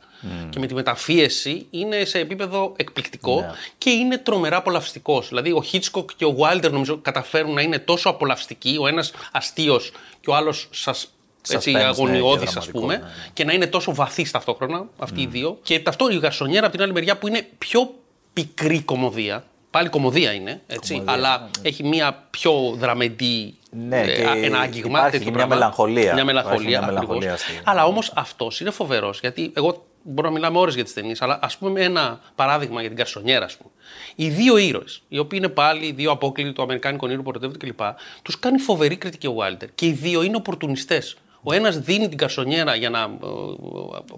[0.50, 3.52] και με τη μεταφίεση είναι σε επίπεδο εκπληκτικό Ναι.
[3.78, 5.28] και είναι τρομερά απολαυστικός.
[5.28, 9.92] Δηλαδή ο Χίτσκοκ και ο Wilder νομίζω καταφέρουν να είναι τόσο απολαυστικοί, ο ένας αστείος
[10.22, 11.08] και ο άλλος σας.
[11.50, 13.10] Έτσι, Suspense, ναι, αγωνιώδης, και ας δραματικό, πούμε, ναι, ναι.
[13.34, 15.60] και να είναι τόσο βαθύ ταυτόχρονα αυτοί οι δύο.
[15.64, 17.94] Και ταυτόχρονα η Γαρσονιέρα από την άλλη μεριά που είναι πιο
[18.34, 19.44] πικρή κομμωδία.
[19.72, 23.56] Πάλι κομμωδία είναι, έτσι, Κομμωδία, αλλά ναι, έχει μία πιο δραμεντή.
[23.72, 24.90] Ναι, ε, και ένα άγγιγμα.
[24.98, 25.56] υπάρχει τέτοιο και μια πράγμα.
[25.56, 26.02] μελαγχολία.
[26.02, 26.68] Μια Υπάρχει μελαγχολία.
[26.68, 27.00] μια ακριβώς.
[27.08, 29.20] μελαγχολία στη- Αλλά όμως αυτός είναι φοβερός.
[29.20, 32.90] Γιατί εγώ μπορώ να μιλάμε ώρες για τις ταινίες, αλλά ας πούμε ένα παράδειγμα για
[32.90, 33.70] την Καρσονιέρα, ας πούμε.
[34.16, 37.58] Οι δύο ήρωες, οι οποίοι είναι πάλι οι δύο απόκληροι του Αμερικάνικου όνειρου που ερωτεύονται
[37.66, 37.80] κλπ.,
[38.22, 39.68] τους κάνει φοβερή κριτική ο Wilder.
[39.76, 41.16] Και οι δύο είναι οπορτουνιστές.
[41.44, 43.08] Ο ένας δίνει την καρσονιέρα για να ε,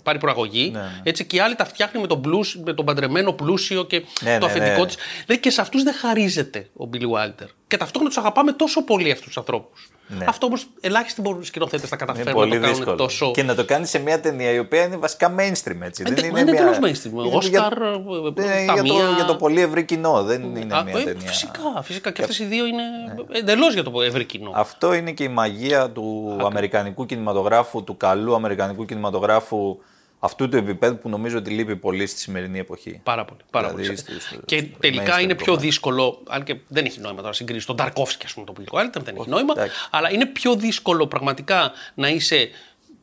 [0.04, 3.34] πάρει προαγωγή, Ναι, έτσι, και η άλλη τα φτιάχνει με τον, πλούσ, με τον παντρεμένο
[3.34, 4.86] πλούσιο και Ναι, το ναι, αφεντικό ναι.
[4.86, 4.96] της.
[5.26, 7.48] Δηλαδή και σε αυτούς δεν χαρίζεται ο Billy Wilder.
[7.74, 9.90] Και ταυτόχρονα τους αγαπάμε τόσο πολύ αυτούς τους ανθρώπους.
[10.08, 10.26] Ναι.
[10.28, 12.98] Αυτό όμως ελάχιστοι μπορούν σκηνοθέτε να Είναι καταφέρουν πολύ να το κάνουν δύσκολο.
[12.98, 13.32] τόσο.
[13.32, 15.78] Και να το κάνεις σε μια ταινία η οποία είναι βασικά mainstream.
[15.80, 16.04] Έτσι.
[16.06, 16.62] Ε, δεν είναι είναι μια...
[16.62, 17.12] εντελώς mainstream.
[17.12, 17.88] Είναι Όσκαρ, για...
[18.28, 18.94] ε, δεν είναι για, ταμεία.
[19.06, 20.24] το, για το πολύ ευρύ κοινό.
[20.24, 21.28] Δεν είναι Α, μια ε, ταινία.
[21.28, 22.12] Φυσικά, φυσικά.
[22.12, 22.84] Και αυτές οι δύο είναι
[23.32, 24.52] εντελώς για το ευρύ κοινό.
[24.54, 29.78] Αυτό είναι και η μαγεία του αμερικανικού κινηματογράφου, του καλού αμερικανικού κινηματογράφου
[30.26, 33.00] αυτού του επίπεδου που νομίζω ότι λείπει πολύ στη σημερινή εποχή.
[33.04, 33.40] Πάρα πολύ.
[33.52, 33.98] Πάρα Δηλαδή, πολύ.
[33.98, 35.66] στο- στο- και στο τελικά mainstream είναι πιο κομμάτι.
[35.66, 38.80] δύσκολο, αν και δεν έχει νόημα τώρα να συγκρίνεις τον Ταρκόφσκι, ας πούμε, το Bill
[38.80, 39.54] Wilder, δεν έχει νόημα.
[39.58, 39.76] εντάξει.
[39.92, 42.50] Αλλά είναι πιο δύσκολο πραγματικά να είσαι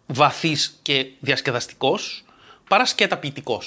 [0.06, 2.24] βαθύς και διασκεδαστικός
[2.68, 3.62] παρά σκέταποιητικό.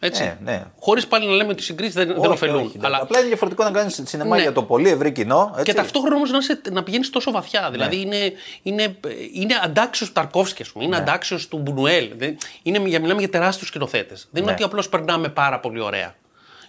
[0.00, 0.22] Έτσι.
[0.22, 0.64] Ναι, ναι.
[0.80, 2.64] Χωρίς πάλι να λέμε ότι οι συγκρίσεις δεν, δεν Όχι, ωφελούν.
[2.64, 4.42] όχι, αλλά Απλά είναι διαφορετικό να κάνεις σινεμά Ναι.
[4.42, 5.50] για το πολύ ευρύ κοινό.
[5.52, 5.64] Έτσι.
[5.64, 7.68] και ταυτόχρονα όμως να, είσαι- να πηγαίνεις τόσο βαθιά.
[7.70, 8.02] Δηλαδή Ναι.
[8.16, 8.32] είναι,
[8.62, 8.96] είναι,
[9.32, 10.84] είναι αντάξιος του Ταρκόφσκι, ας πούμε.
[10.84, 12.08] Είναι αντάξιος του Μπουνουέλ.
[12.16, 14.28] Δεν- Είναι, για, μιλάμε για τεράστιους σκηνοθέτες.
[14.30, 14.56] Δεν είναι Ναι.
[14.56, 16.14] ότι απλώς περνάμε πάρα πολύ ωραία.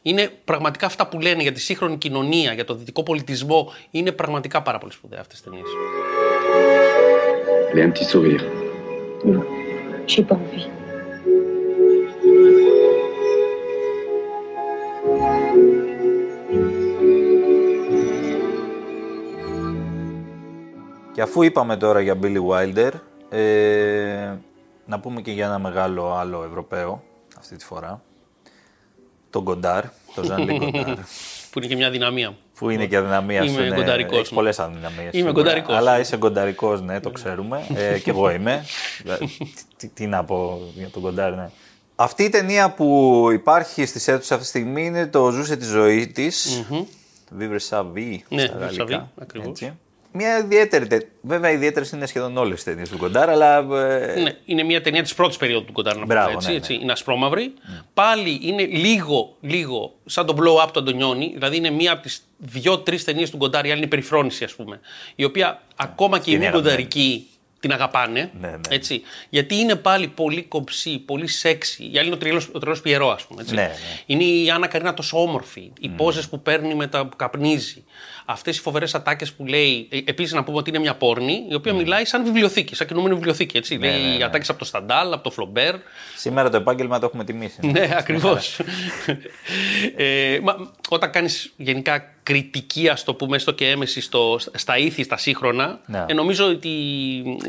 [0.01, 3.73] Είναι πραγματικά αυτά που λένε για τη σύγχρονη κοινωνία, για το δυτικό πολιτισμό.
[3.91, 5.67] Είναι πραγματικά πάρα πολύ σπουδαία αυτές τις ταινίες.
[7.73, 8.43] Allez, un petit sourire.
[9.25, 9.43] Non,
[10.11, 10.78] j'ai pas envie.
[21.19, 22.91] Και αφού είπαμε τώρα για Billy Wilder,
[23.29, 24.33] ε,
[24.85, 27.03] να πούμε και για ένα μεγάλο άλλο Ευρωπαίο
[27.37, 28.01] αυτή τη φορά.
[29.29, 29.83] Τον Γκοντάρ,
[30.15, 30.95] τον Ζαν Γκοντάρ.
[31.51, 32.37] Που είναι και μια δυναμία μου.
[32.57, 33.69] Που είναι και αδυναμία Είμαι σου.
[33.69, 33.75] ναι.
[33.75, 34.35] γκονταρικός, Έχεις ναι.
[34.35, 35.01] πολλές αδυναμίες.
[35.01, 35.31] Είμαι σίγουρα.
[35.31, 35.75] γκονταρικός.
[35.75, 37.65] Αλλά είσαι γκονταρικός, ναι, το ξέρουμε.
[37.73, 38.65] Ε, και εγώ είμαι.
[39.01, 39.37] Δηλαδή,
[39.77, 41.49] τι, τι να πω για τον Γκοντάρ, ναι.
[41.95, 46.07] Αυτή η ταινία που υπάρχει στις αίθουσες αυτή τη στιγμή είναι το «Ζούσε τη ζωή
[46.07, 46.63] της».
[47.39, 49.09] Vivre sa vie Ναι, στα Vivre sa γαλλικά.
[49.15, 49.71] vie, ακριβώς.
[50.13, 50.25] Έτσι.
[50.25, 50.87] Μια ιδιαίτερη.
[50.87, 53.57] τε- Βέβαια, ιδιαίτερες είναι σχεδόν όλες τι ταινίες του Γκοντάρ, αλλά.
[53.57, 56.51] ε, Ναι, είναι μια ταινία της πρώτης περίοδου του Κοντάρ, να πούμε Μπράβο, έτσι, ναι,
[56.53, 56.57] ναι.
[56.59, 56.73] έτσι.
[56.73, 57.53] Είναι ασπρόμαυρη.
[57.93, 61.31] Πάλι είναι λίγο, λίγο σαν το blow up του Αντωνιόνι.
[61.33, 64.53] Δηλαδή είναι μία από τις δύο-τρει ταινίες του Κοντάρ, η άλλη είναι η περιφρόνηση, ας
[64.55, 64.79] πούμε.
[65.15, 66.75] Η οποία ακόμα και οι είναι μη αγαπημένη.
[66.75, 67.27] κονταρικοί
[67.59, 68.31] την αγαπάνε.
[68.41, 68.59] Ναι, ναι.
[68.69, 71.79] Έτσι, γιατί είναι πάλι πολύ κομψή, πολύ σεξy.
[71.93, 73.41] Η άλλη είναι ο τρελός, ο τρελός Πιερό, ας πούμε.
[73.41, 73.55] Έτσι.
[73.55, 73.73] Ναι, ναι.
[74.05, 75.71] Είναι η Άννα Καρίνα τόσο όμορφη.
[75.79, 77.83] Οι πόζες που παίρνει με τα που καπνίζει.
[78.31, 79.87] Αυτές οι φοβερές ατάκες που λέει.
[80.05, 83.57] Επίσης να πούμε ότι είναι μια πόρνη η οποία μιλάει σαν βιβλιοθήκη, σαν κινούμενη βιβλιοθήκη.
[83.57, 83.77] Έτσι.
[83.77, 84.23] Ναι, λέει ναι, ναι.
[84.23, 85.75] ατάκες από το Σταντάλ, από το Φλομπέρ.
[86.17, 87.67] Σήμερα το επάγγελμα το έχουμε τιμήσει.
[87.67, 88.59] ναι, ακριβώς.
[89.95, 95.03] ε, μα, όταν κάνεις γενικά κριτική, ας το πούμε, έστω και έμεση στο, στα ήθη,
[95.03, 96.05] στα σύγχρονα, Ναι.
[96.07, 96.69] ε, νομίζω ότι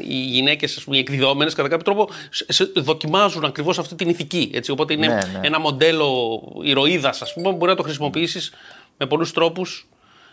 [0.08, 4.50] οι γυναίκες, οι εκδιδόμενες, κατά κάποιο τρόπο σε- σε- δοκιμάζουν ακριβώς αυτή την ηθική.
[4.54, 4.70] Έτσι.
[4.70, 5.40] Οπότε είναι Ναι, ναι.
[5.42, 8.52] ένα μοντέλο ηρωίδας, ας πούμε, που μπορεί να το χρησιμοποιήσεις
[8.96, 9.88] με πολλούς τρόπους.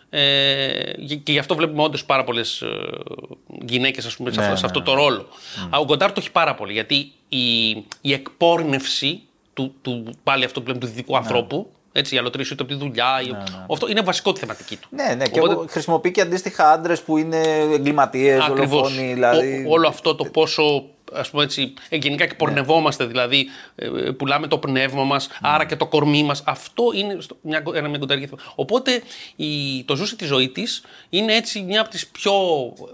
[0.09, 0.91] Ε,
[1.23, 2.63] και γι' αυτό βλέπουμε όντως πάρα πολλές
[3.65, 5.27] γυναίκες σε, αυτό, Ναι, σε ναι, αυτό το ρόλο.
[5.69, 7.69] Α, Ο Γκοντάρ το έχει πάρα πολύ γιατί η,
[8.01, 9.21] η εκπόρνευση
[9.53, 12.79] του, του, πάλι αυτό που λέμε του δυτικού ανθρώπου, έτσι, η αλωτρίωση του από τη
[12.79, 13.35] δουλειά, η-
[13.71, 14.87] αυτό είναι βασικό τη θεματική του.
[14.91, 17.41] Ναι, ναι, και Οπότε- εγώ χρησιμοποιεί και αντίστοιχα άντρες που είναι
[17.73, 18.69] εγκληματίες, Ακριβώς.
[18.69, 19.13] δολοφόνοι.
[19.13, 19.65] Δηλαδή...
[19.67, 24.11] Ο- όλο αυτό το πόσο ας πούμε έτσι, ε, γενικά και πορνευόμαστε, δηλαδή ε, ε,
[24.11, 26.43] πουλάμε το πνεύμα μας, άρα και το κορμί μας.
[26.45, 28.41] Αυτό είναι στο, μια, ένα μια κονταρική θέμα.
[28.55, 29.01] Οπότε
[29.35, 32.33] η, το ζούσε τη ζωή της είναι έτσι μια από τις πιο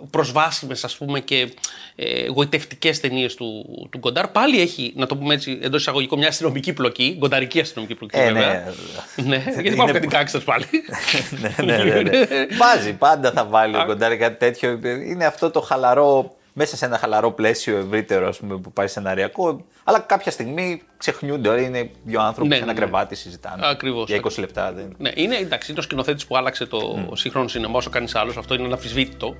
[0.10, 1.54] προσβάσιμες ας πούμε και
[1.96, 4.28] ε, γοητευτικές ταινίες του, του Γκοντάρ.
[4.28, 8.24] Πάλι έχει, να το πούμε έτσι εντός εισαγωγικών, μια αστυνομική πλοκή, γκονταρική αστυνομική πλοκή Ε,
[8.32, 8.64] βέβαια.
[9.16, 9.24] ναι.
[9.26, 10.66] ναι, γιατί Είναι- πάμε κάτι gangsters πάλι.
[11.42, 12.26] ναι, ναι, ναι, ναι.
[12.62, 14.80] Βάζει, πάντα θα βάλει ο Κοντάρη κάτι τέτοιο.
[14.84, 19.66] Είναι αυτό το χαλαρό, μέσα σε ένα χαλαρό πλαίσιο ευρύτερο ας πούμε, που πάει σεναριακό.
[19.84, 21.64] Αλλά κάποια στιγμή ξεχνιούνται όλοι.
[21.64, 22.86] Είναι δύο άνθρωποι Ναι, σε ένα ναι, ναι.
[22.86, 23.68] κρεβάτι συζητάνε.
[23.68, 24.10] Ακριβώς.
[24.10, 24.72] Για 20 λεπτά.
[24.74, 24.96] Δεν...
[24.98, 28.38] Ναι, είναι, εντάξει, είναι ο σκηνοθέτης που άλλαξε το σύγχρονο σινεμά όσο κανείς άλλος.
[28.38, 29.36] Αυτό είναι αναφυσβήτητο.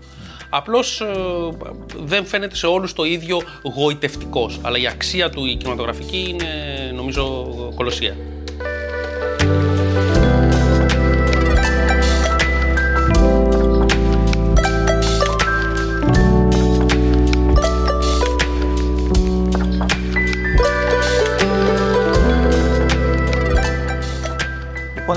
[0.50, 1.04] Απλώς
[1.98, 4.60] δεν φαίνεται σε όλους το ίδιο γοητευτικός.
[4.64, 6.48] Αλλά η αξία του η κινηματογραφική είναι
[6.94, 7.46] νομίζω
[7.76, 8.16] κολοσσία.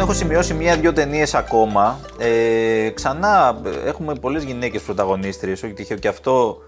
[0.08, 2.00] Έχω σημειώσει μία-δυο ταινίες ακόμα.
[2.18, 6.58] Ε, ξανά ε, έχουμε πολλές γυναίκες πρωταγωνίστριες, όχι τυχαίο και αυτό.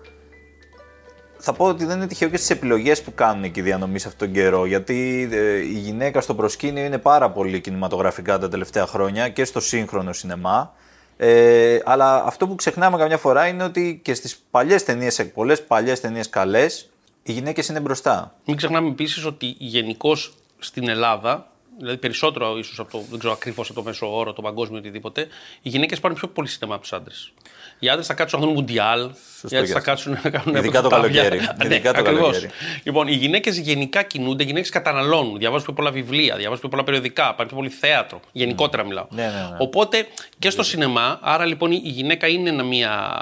[1.38, 4.14] Θα πω ότι δεν είναι τυχαίο και στις επιλογές που κάνουν και οι διανομή αυτόν
[4.18, 4.66] τον καιρό.
[4.66, 9.61] Γιατί ε, η γυναίκα στο προσκήνιο είναι πάρα πολύ κινηματογραφικά τα τελευταία χρόνια και στο
[9.61, 10.74] σύγχρονο σινεμά.
[11.16, 15.64] Ε, αλλά αυτό που ξεχνάμε καμιά φορά είναι ότι και στις παλιές ταινίες, σε πολλές
[15.64, 16.90] παλιές ταινίες καλές,
[17.22, 18.35] οι γυναίκες είναι μπροστά.
[18.44, 21.46] Μην ξεχνάμε επίσης ότι γενικώς στην Ελλάδα,
[21.78, 25.20] δηλαδή περισσότερο ίσως από το, δεν ξέρω ακριβώς από το μέσο όρο, το παγκόσμιο οτιδήποτε,
[25.62, 27.32] οι γυναίκες πάρουν πιο πολύ σινεμά από τους άντρες.
[27.78, 29.90] Οι άντρες θα κάτσουν να δουν Μουντιάλ, οι άντρες και θα αυτό.
[29.90, 31.22] κάτσουν να κάνουν Ειδικά το φωτάβια.
[31.22, 31.48] καλοκαίρι.
[31.56, 32.20] Ναι, Ειδικά το ακριβώς.
[32.30, 32.50] καλοκαίρι.
[32.82, 36.84] Λοιπόν, οι γυναίκες γενικά κινούνται, οι γυναίκες καταναλώνουν, διαβάζουν πιο πολλά βιβλία, διαβάζουν πιο πολλά
[36.84, 38.20] περιοδικά, πάνε πιο πολύ θέατρο.
[38.32, 39.06] Γενικότερα μιλάω.
[39.10, 39.56] Ναι, ναι, ναι.
[39.58, 40.06] Οπότε
[40.38, 43.12] και στο σινεμά, άρα λοιπόν η γυναίκα είναι ένα μια.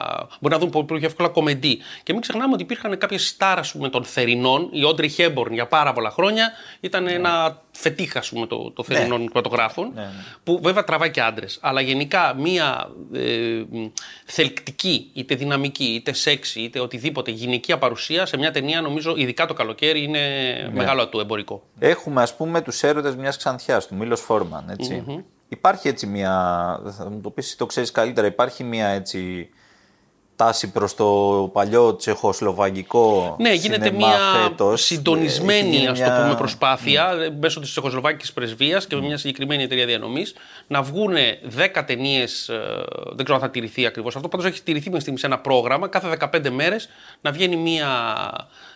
[0.41, 1.79] Μπορεί να δουν πολύ πιο εύκολα κομμεντή.
[2.03, 4.69] Και μην ξεχνάμε ότι υπήρχαν κάποιες στάρα πούμε, των θερινών.
[4.73, 9.93] Η Όντρι Χέμπορν για πάρα πολλά χρόνια ήταν ένα φετίχα πούμε, το, το θερινών κινηματογράφων.
[10.45, 11.59] Που βέβαια τραβάει και άντρες.
[11.61, 13.87] Αλλά γενικά μια ε, μ,
[14.25, 19.55] θελκτική, είτε δυναμική, είτε σεξy, είτε οτιδήποτε γυναικεία παρουσία σε μια ταινία, νομίζω, ειδικά το
[19.55, 20.21] καλοκαίρι, είναι
[20.73, 21.63] μεγάλο του εμπορικό.
[21.79, 25.25] Έχουμε ας πούμε τους έρωτες μιας ξανθιάς, του Μίλος Φόρμαν, έτσι.
[25.49, 26.33] Υπάρχει έτσι μια,
[26.97, 29.49] θα μου το πεις, εσύ το ξέρεις καλύτερα, υπάρχει μια έτσι
[30.37, 31.05] τάση προς το
[31.53, 34.73] παλιό τσεχοσλοβακικό Ναι, γίνεται σινεμά μια φέτος.
[34.81, 39.03] Έχει συντονισμένη γίνει ας το μια- πούμε, προσπάθεια ε, μέσω της Τσεχοσλοβάκικης πρεσβείας και με
[39.03, 40.35] μια συγκεκριμένη εταιρεία διανομής
[40.67, 41.15] να βγουν
[41.75, 42.51] 10 ταινίες.
[43.15, 45.89] δεν ξέρω αν θα τηρηθεί ακριβώς αυτό, πάντως έχει τηρηθεί μέχρι στιγμής σε ένα πρόγραμμα
[45.89, 46.89] κάθε 15 μέρες
[47.21, 47.89] να βγαίνει μια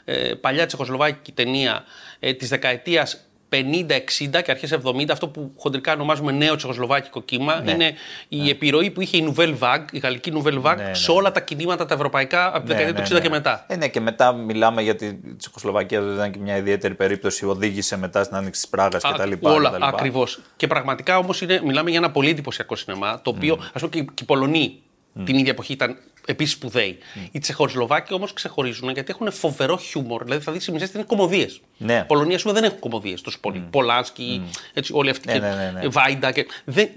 [0.05, 1.85] ε, παλιά τσεχοσλοβάκικη ταινία
[2.21, 7.71] ε, της δεκαετίας 50-60 και αρχές 70, αυτό που χοντρικά ονομάζουμε νέο τσεχοσλοβάκικο κύμα, Ναι.
[7.71, 7.95] είναι
[8.29, 10.95] η επιρροή που είχε η Nouvelle Vague, η γαλλική Nouvelle Vague, Ναι, ναι.
[10.95, 13.65] σε όλα τα κινήματα τα ευρωπαϊκά από τη δεκαετία του 60 και μετά.
[13.69, 17.47] Ε, ναι, και μετά μιλάμε γιατί η Τσεχοσλοβακία δεν ήταν και μια ιδιαίτερη περίπτωση.
[17.47, 19.33] Οδήγησε μετά στην άνοιξη της Πράγας Α, κτλ.
[19.41, 20.41] Όλα ακριβώς.
[20.57, 24.23] Και πραγματικά όμως μιλάμε για ένα πολύ εντυπωσιακό σινεμά, το οποίο ας πούμε και, και
[24.23, 24.83] οι Πολωνοί
[25.25, 26.99] την ίδια εποχή ήταν επίσης σπουδαίοι.
[27.31, 30.25] Οι Τσεχοσλοβάκοι όμως ξεχωρίζουν γιατί έχουν φοβερό χιούμορ.
[30.25, 31.61] Δηλαδή θα δεις οι μισέ είναι κομμωδίες.
[31.77, 31.95] Ναι.
[31.95, 33.67] Οι Πολωνοί, ας πούμε, δεν έχουν κομμωδίες τόσο πολύ.
[33.71, 34.43] Πολάνσκι,
[34.75, 35.27] έτσι, όλοι αυτοί.
[35.27, 35.89] Ναι, και ναι, ναι, ναι.
[35.89, 36.33] Βάιντα.
[36.33, 36.47] Και...
[36.65, 36.89] Δεν...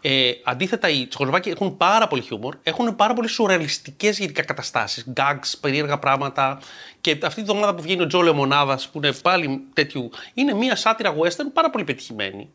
[0.00, 5.04] Ε, αντίθετα, οι Τσεχοσλοβάκοι έχουν πάρα πολύ χιούμορ, έχουν πάρα πολύ σουρεαλιστικές γενικά καταστάσεις.
[5.10, 6.60] Γκάγκς, περίεργα πράγματα.
[7.02, 10.10] Και αυτή τη εβδομάδα που βγαίνει ο Τζο Λεμονάδα, που είναι πάλι τέτοιου.
[10.34, 12.50] είναι μια σάτυρα western πάρα πολύ πετυχημένη.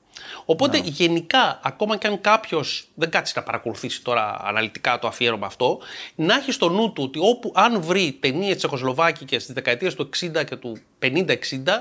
[0.45, 5.79] Οπότε γενικά, ακόμα και αν κάποιος δεν κάτσει να παρακολουθήσει τώρα αναλυτικά το αφιέρωμα αυτό,
[6.15, 10.45] να έχει στο νου του ότι όπου αν βρει ταινίες τσεχοσλοβάκικες στι δεκαετίε του 60
[10.45, 11.05] και του 50-60,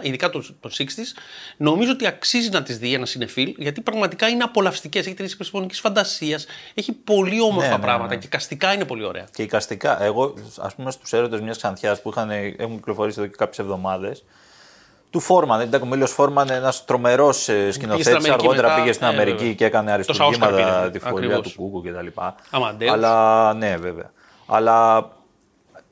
[0.02, 1.18] ειδικά των των 60s,
[1.56, 5.06] νομίζω ότι αξίζει να τις δει ένα συνεφίλ, γιατί πραγματικά είναι απολαυστικές.
[5.06, 8.20] Έχει ταινίε επιστημονικής φαντασίας, έχει πολύ όμορφα Ναι, ναι, πράγματα ναι.
[8.20, 9.26] και καστικά είναι πολύ ωραία.
[9.34, 13.36] Και εικαστικά, εγώ, ας πούμε, στους έρωτες μιας ξανθιάς που είχαν, έχουν κυκλοφορήσει εδώ και
[13.38, 14.24] κάποιες εβδομάδες,
[15.10, 18.06] του Φόρμαν, ήταν ο Μίλιος Φόρμαν, ένας τρομερός σκηνοθέτης.
[18.06, 19.54] Αμερική Αργότερα μετά, πήγε στην ε, Αμερική βέβαια.
[19.54, 21.52] και έκανε Τόσα Όσκαρ αριστουργήματα, πήρε, τη φορεία ακριβώς.
[21.52, 22.20] του Κούκου κτλ.
[22.50, 22.92] Αμαντέους.
[22.92, 24.10] Αλλά ναι, βέβαια.
[24.46, 25.08] Αλλά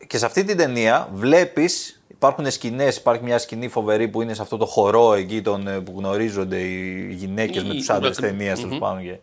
[0.06, 1.93] και σε αυτή την ταινία βλέπεις.
[2.28, 5.80] Υπάρχουν σκηνές, υπάρχει μια σκηνή φοβερή που είναι σε αυτό το χορό εκεί τον, ε,
[5.80, 9.02] που γνωρίζονται οι γυναίκες με Η- τους άντρες η- ταινίας, τέλος πάντων.
[9.02, 9.18] και-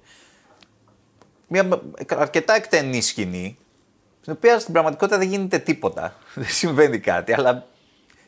[1.47, 1.67] Μια
[2.17, 3.57] αρκετά εκτενή σκηνή,
[4.21, 6.13] στην οποία στην πραγματικότητα δεν γίνεται τίποτα.
[6.35, 7.65] Δεν συμβαίνει κάτι, αλλά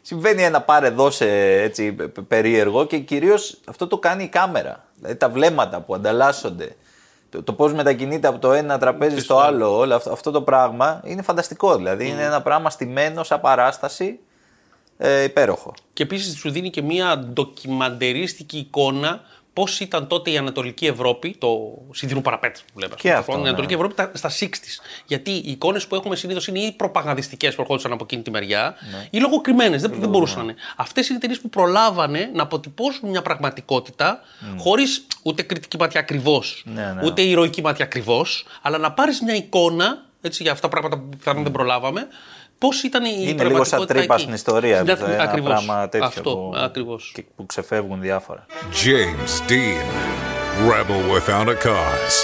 [0.01, 4.86] συμβαίνει ένα πάρε δώσε έτσι πε- πε- περίεργο και κυρίως αυτό το κάνει η κάμερα.
[4.95, 6.75] Δηλαδή τα βλέμματα που ανταλλάσσονται,
[7.29, 11.01] το, το πώς μετακινείται από το ένα τραπέζι στο άλλο, όλο αυτό, αυτό το πράγμα
[11.05, 11.75] είναι φανταστικό.
[11.75, 14.19] Δηλαδή είναι ένα πράγμα στημένος σαν παράσταση
[14.97, 15.73] ε, υπέροχο.
[15.93, 19.21] Και επίσης σου δίνει και μια ντοκιμαντερίστικη εικόνα
[19.53, 22.95] πώς ήταν τότε η Ανατολική Ευρώπη, το σιδηρού παραπέτ που λέμε.
[22.97, 23.47] Και ας πούμε, αυτό, Η ναι.
[23.47, 27.62] Ανατολική Ευρώπη τα- στα 60 Γιατί οι εικόνες που έχουμε συνήθως είναι ή προπαγανδιστικές που
[27.62, 29.08] ερχόντουσαν από εκείνη τη μεριά, Ναι.
[29.10, 29.82] ή λογοκριμένες.
[29.82, 30.56] Δεν, δεν μπορούσαν να είναι.
[30.75, 34.19] Αυτές είναι ταινίες που προλάβανε να αποτυπώσουν μια πραγματικότητα
[34.58, 37.06] χωρίς ούτε κριτική μάτια ακριβώς, Ναι, ναι.
[37.06, 41.17] ούτε ηρωική μάτια ακριβώς, αλλά να πάρεις μια εικόνα έτσι, για αυτά τα πράγματα που
[41.17, 42.08] πιθανόν δεν προλάβαμε.
[42.63, 44.78] Πώς ήταν η Είναι λίγο σαν πραγματικότητα τρύπα εκεί; στην ιστορία.
[44.80, 45.49] Στην- αυτό, ένα ακριβώς.
[45.49, 47.12] πράγμα τέτοιο Αυτό, που, ακριβώς.
[47.13, 48.45] και- που ξεφεύγουν διάφορα.
[48.84, 49.86] James Dean,
[50.71, 52.17] Rebel Without a Cause.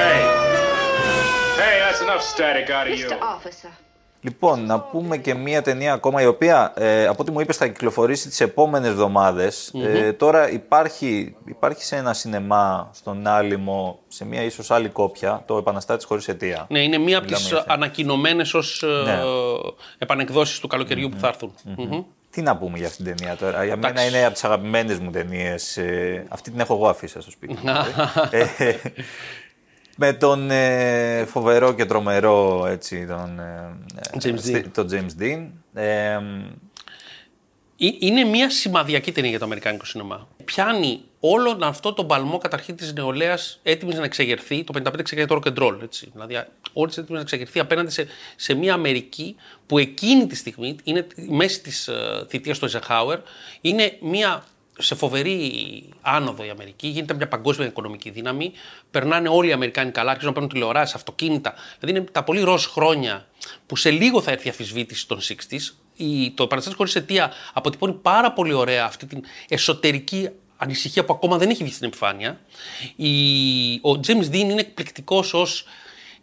[0.00, 0.22] Hey.
[1.62, 3.08] Hey, that's enough static out of you.
[3.36, 3.72] Officer.
[4.20, 7.66] Λοιπόν, να πούμε και μία ταινία ακόμα η οποία ε, από ό,τι μου είπες θα
[7.66, 9.72] κυκλοφορήσει τις επόμενες εβδομάδες.
[9.74, 15.56] Ε, τώρα υπάρχει, υπάρχει σε ένα σινεμά στον Άλυμο, σε μία ίσως άλλη κόπια, το
[15.56, 16.66] Επαναστάτης χωρίς αιτία.
[16.68, 17.72] Ναι, είναι μία από τις Μιλάμε για αυτό.
[17.72, 19.18] ανακοινωμένες ως Ναι.
[19.98, 21.52] επανεκδόσεις του καλοκαιριού που θα έρθουν.
[21.76, 22.02] Μμμ.
[22.30, 23.64] Τι να πούμε για αυτήν την ταινία τώρα.
[23.64, 24.08] Για μένα Εντάξει.
[24.08, 25.76] είναι από τις αγαπημένες μου ταινίες.
[25.76, 27.70] Ε, αυτή την έχω εγώ αφήσει στο σπίτι μου.
[28.30, 28.46] ε,
[30.00, 33.76] με τον ε, φοβερό και τρομερό έτσι, τον, ε,
[34.22, 34.64] James ε, Dean.
[34.72, 35.46] τον James Dean.
[35.74, 36.18] Ε,
[37.80, 40.28] Ε, Είναι μια σημαδιακή ταινία για το Αμερικάνικο σινεμά.
[40.44, 44.64] Πιάνει όλον αυτό τον παλμό καταρχήν της νεολαίας έτοιμης να εξεγερθεί.
[44.64, 45.78] Το 55 εξεγερθεί το rock and roll.
[45.82, 46.10] Έτσι.
[46.12, 48.06] Δηλαδή, όλης έτοιμης να εξεγερθεί απέναντι σε,
[48.36, 53.18] σε μια Αμερική που εκείνη τη στιγμή είναι η μέσης της uh, θητείας του Eisenhower.
[53.60, 54.44] Είναι μια
[54.78, 55.42] σε φοβερή
[56.00, 58.52] άνοδο η Αμερική, γίνεται μια παγκόσμια οικονομική δύναμη.
[58.90, 61.54] Περνάνε όλοι οι Αμερικάνοι καλά, αρχίζουν να παίρνουν τηλεοράσεις, αυτοκίνητα.
[61.80, 63.26] Δηλαδή είναι τα πολύ ροζ χρόνια
[63.66, 65.74] που σε λίγο θα έρθει η αφισβήτηση των 60s.
[65.96, 71.38] Η, το Επαναστάτη χωρί αιτία αποτυπώνει πάρα πολύ ωραία αυτή την εσωτερική ανησυχία που ακόμα
[71.38, 72.40] δεν έχει βγει στην επιφάνεια.
[72.96, 75.64] Η, ο James Dean είναι εκπληκτικός ως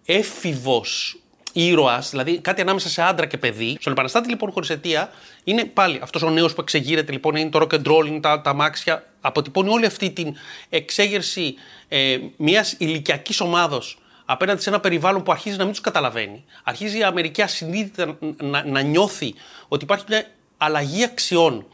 [0.06, 1.20] έφηβος
[1.58, 3.78] ήρωας, δηλαδή κάτι ανάμεσα σε άντρα και παιδί.
[3.80, 5.10] Στον Επαναστάτη λοιπόν χωρίς αιτία
[5.44, 8.42] είναι πάλι αυτός ο νέος που εξεγείρεται λοιπόν, είναι το rock and roll, είναι τα,
[8.42, 9.04] τα αμάξια.
[9.22, 10.36] Αποτυπώνει όλη αυτή την
[10.70, 11.56] εξέγερση
[11.88, 16.44] ε, μιας ηλικιακής ομάδος απέναντι σε ένα περιβάλλον που αρχίζει να μην τους καταλαβαίνει.
[16.64, 19.34] Αρχίζει η Αμερική ασυνείδητα να, να, να νιώθει
[19.68, 20.26] ότι υπάρχει μια
[20.58, 21.66] αλλαγή αξιών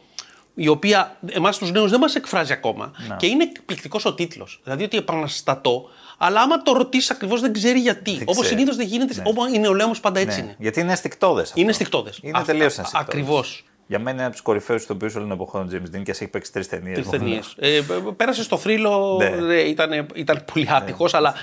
[0.55, 2.91] η οποία εμάς τους νέους δεν μας εκφράζει ακόμα.
[3.17, 4.59] Και είναι εκπληκτικός ο τίτλος.
[4.63, 5.89] Δηλαδή ότι επαναστατώ,
[6.23, 8.11] αλλά άμα το ρωτήσεις ακριβώς δεν ξέρει γιατί.
[8.11, 8.47] Δεν Όπως ξέρει.
[8.47, 9.13] συνήθως δεν γίνεται.
[9.15, 9.23] Ναι.
[9.25, 10.55] Όπως η νεολαία όμω πάντα έτσι ναι, είναι.
[10.59, 11.45] Γιατί είναι αισθηκτόδε.
[11.53, 12.11] Είναι αισθηκτόδε.
[12.21, 13.03] Είναι τελείως αισθηκτόδε.
[13.03, 13.63] Ακριβώς.
[13.87, 16.27] Για μένα είναι από τους κορυφαίους ηθοποιού όλων των εποχών ο James Dean και έχει
[16.27, 16.95] παίξει τρεις ταινίες.
[16.95, 17.55] Τρεις ταινίες.
[17.59, 17.81] Ε,
[18.17, 19.53] πέρασε στο θρύλο, Ναι.
[19.55, 21.33] ε, ήταν, ήταν πολύ άτυχος, αλλά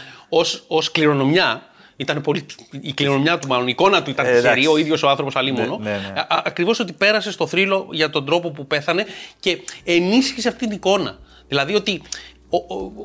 [0.69, 1.63] ως κληρονομιά.
[1.97, 2.47] Ήταν πολύ,
[2.81, 4.69] η κληρονομιά του, μάλλον η εικόνα του ήταν Ε, τυχερή, εντάξει.
[4.69, 5.79] ο ίδιος ο άνθρωπος αλίμονο.
[5.83, 6.27] Ναι, ναι, ναι.
[6.29, 9.07] Ακριβώς ότι πέρασε στο θρύλο για τον τρόπο που πέθανε
[9.41, 11.19] και ενίσχυσε αυτή την εικόνα.
[11.49, 12.03] Δηλαδή ότι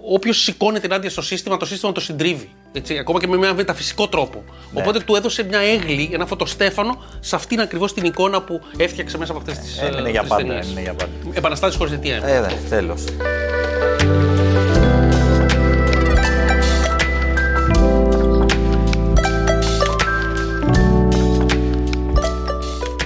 [0.05, 2.49] όποιος σηκώνεται ενάντια στο σύστημα, το σύστημα το συντρίβει.
[2.71, 4.43] Έτσι, ακόμα και με ένα μεταφυσικό τρόπο.
[4.71, 4.81] Ναι.
[4.81, 9.31] Οπότε του έδωσε μια έγλη, ένα φωτοστέφανο, σε αυτήν ακριβώς την εικόνα που έφτιαξε μέσα
[9.31, 10.53] από αυτές τις Έμεινε για πάντα.
[10.53, 11.11] Έμεινε για πάντα.
[11.33, 12.15] Επαναστάσεις χωρίς αιτία.
[12.15, 13.03] Ε, ναι, τέλος.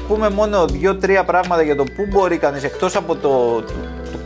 [0.07, 3.73] Πούμε μόνο δύο-τρία πράγματα για το πού μπορεί κανείς, εκτός από το, το, το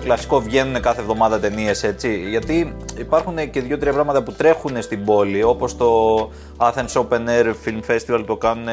[0.04, 5.44] κλασικό βγαίνουν κάθε εβδομάδα ταινίες έτσι, γιατί υπάρχουν και δύο-τρία πράγματα που τρέχουν στην πόλη,
[5.44, 6.20] όπως το
[6.58, 8.66] Athens Open Air Film Festival που το κάνουν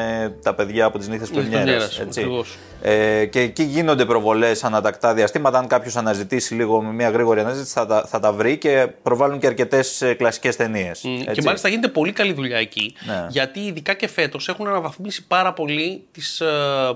[0.43, 2.19] τα παιδιά από τις νύχτες Νύχτες Πρεμιέρας, Πρεμιέρας, έτσι.
[2.19, 2.57] ακριβώς.
[2.81, 5.57] Ε, και εκεί γίνονται προβολές ανατακτά διαστήματα.
[5.57, 9.39] Αν κάποιος αναζητήσει λίγο με μια γρήγορη αναζήτηση, θα τα, θα τα βρει και προβάλλουν
[9.39, 10.99] και αρκετές κλασικές ταινίες.
[11.31, 12.93] Και μάλιστα γίνεται πολύ καλή δουλειά εκεί.
[13.05, 13.25] Ναι.
[13.29, 16.95] Γιατί ειδικά και φέτος έχουν αναβαθμίσει πάρα πολύ τις ε,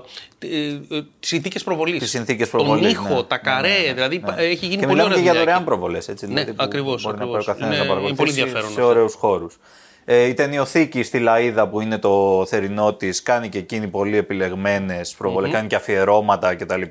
[1.20, 1.98] συνθήκες προβολής.
[1.98, 3.22] Τις συνθήκες Τον προβολής, ήχο, ναι.
[3.22, 3.92] τα καρέ.
[3.94, 4.42] Δηλαδή Ναι.
[4.42, 5.64] έχει γίνει και πολύ μιλάμε ωραία και για δουλειά δωρεάν εκεί.
[5.64, 6.08] προβολές.
[6.08, 6.54] Έτσι, Ναι, δηλαδή,
[7.26, 7.66] που ακριβώς, Μπορεί να πάει ο ακριβώς.
[7.66, 8.86] καθένα Είναι- να είναι πολύ παρακολουθήσει ενδιαφέρον σε αυτό.
[8.92, 9.58] ωραίους χώρους.
[10.04, 15.14] Ε, η ταινιοθήκη στη Λαίδα που είναι το θερινό της κάνει και εκείνη πολύ επιλεγμένες
[15.18, 16.82] προβολέ, κάνει και αφιερώματα κτλ.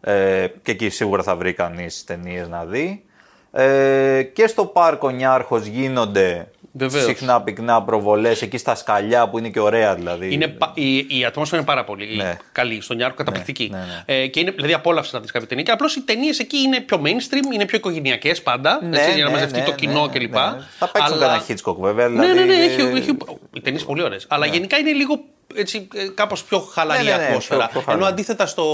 [0.00, 3.04] Ε, και εκεί σίγουρα θα βρει κανείς ταινίες να δει.
[3.52, 7.04] Ε, και στο πάρκο Νιάρχος γίνονται Βεβαίως.
[7.04, 10.32] συχνά πυκνά προβολές εκεί στα σκαλιά που είναι και ωραία δηλαδή.
[10.32, 12.36] Είναι, πα- η, η ατμόσφαιρα είναι πάρα πολύ Ναι.
[12.52, 12.80] καλή.
[12.80, 13.68] Στον Ιάρκο καταπληκτική.
[13.72, 14.22] ναι, ναι.
[14.22, 15.64] Ε, και είναι, δηλαδή απόλαυσε να δεις κάποια ταινία.
[15.64, 18.78] Και απλώς οι ταινίες εκεί είναι πιο mainstream, είναι πιο οικογενειακές πάντα.
[18.82, 20.32] Ναι, έτσι, για να ναι, μαζευτεί ναι, το ναι, κοινό ναι, κλπ.
[20.34, 20.38] ναι.
[20.78, 22.08] Θα παίξουν Αλλά- κανένα Hitchcock βέβαια.
[22.08, 23.16] Ναι, Δηλαδή, ναι, ναι, ε, έχει, έχει,
[23.54, 24.24] οι ταινίες πολύ ωραίες.
[24.28, 25.20] Αλλά γενικά είναι λίγο
[25.54, 27.58] έτσι, κάπως πιο χαλαρή Ναι, ναι, ναι, ατμόσφαιρα.
[27.60, 28.00] πιο- πιο χαλαρή.
[28.02, 28.64] Ενώ αντίθετα στο,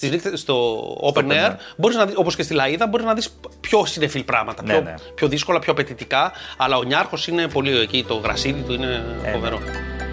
[0.00, 0.80] στις νύχτες- στο
[1.14, 1.54] Open Open Air, Air.
[1.76, 3.28] μπορείς να δεις, όπως και στη Λαΐδα, μπορείς να δεις
[3.60, 4.62] πιο συνεφίλ πράγματα.
[4.62, 4.94] Ναι, πιο, ναι.
[5.14, 6.32] πιο δύσκολα, πιο απαιτητικά.
[6.56, 8.04] Αλλά ο Νιάρχος είναι πολύ εκεί.
[8.08, 9.58] Το γρασίδι του είναι Ε, φοβερό.
[9.58, 10.09] ναι.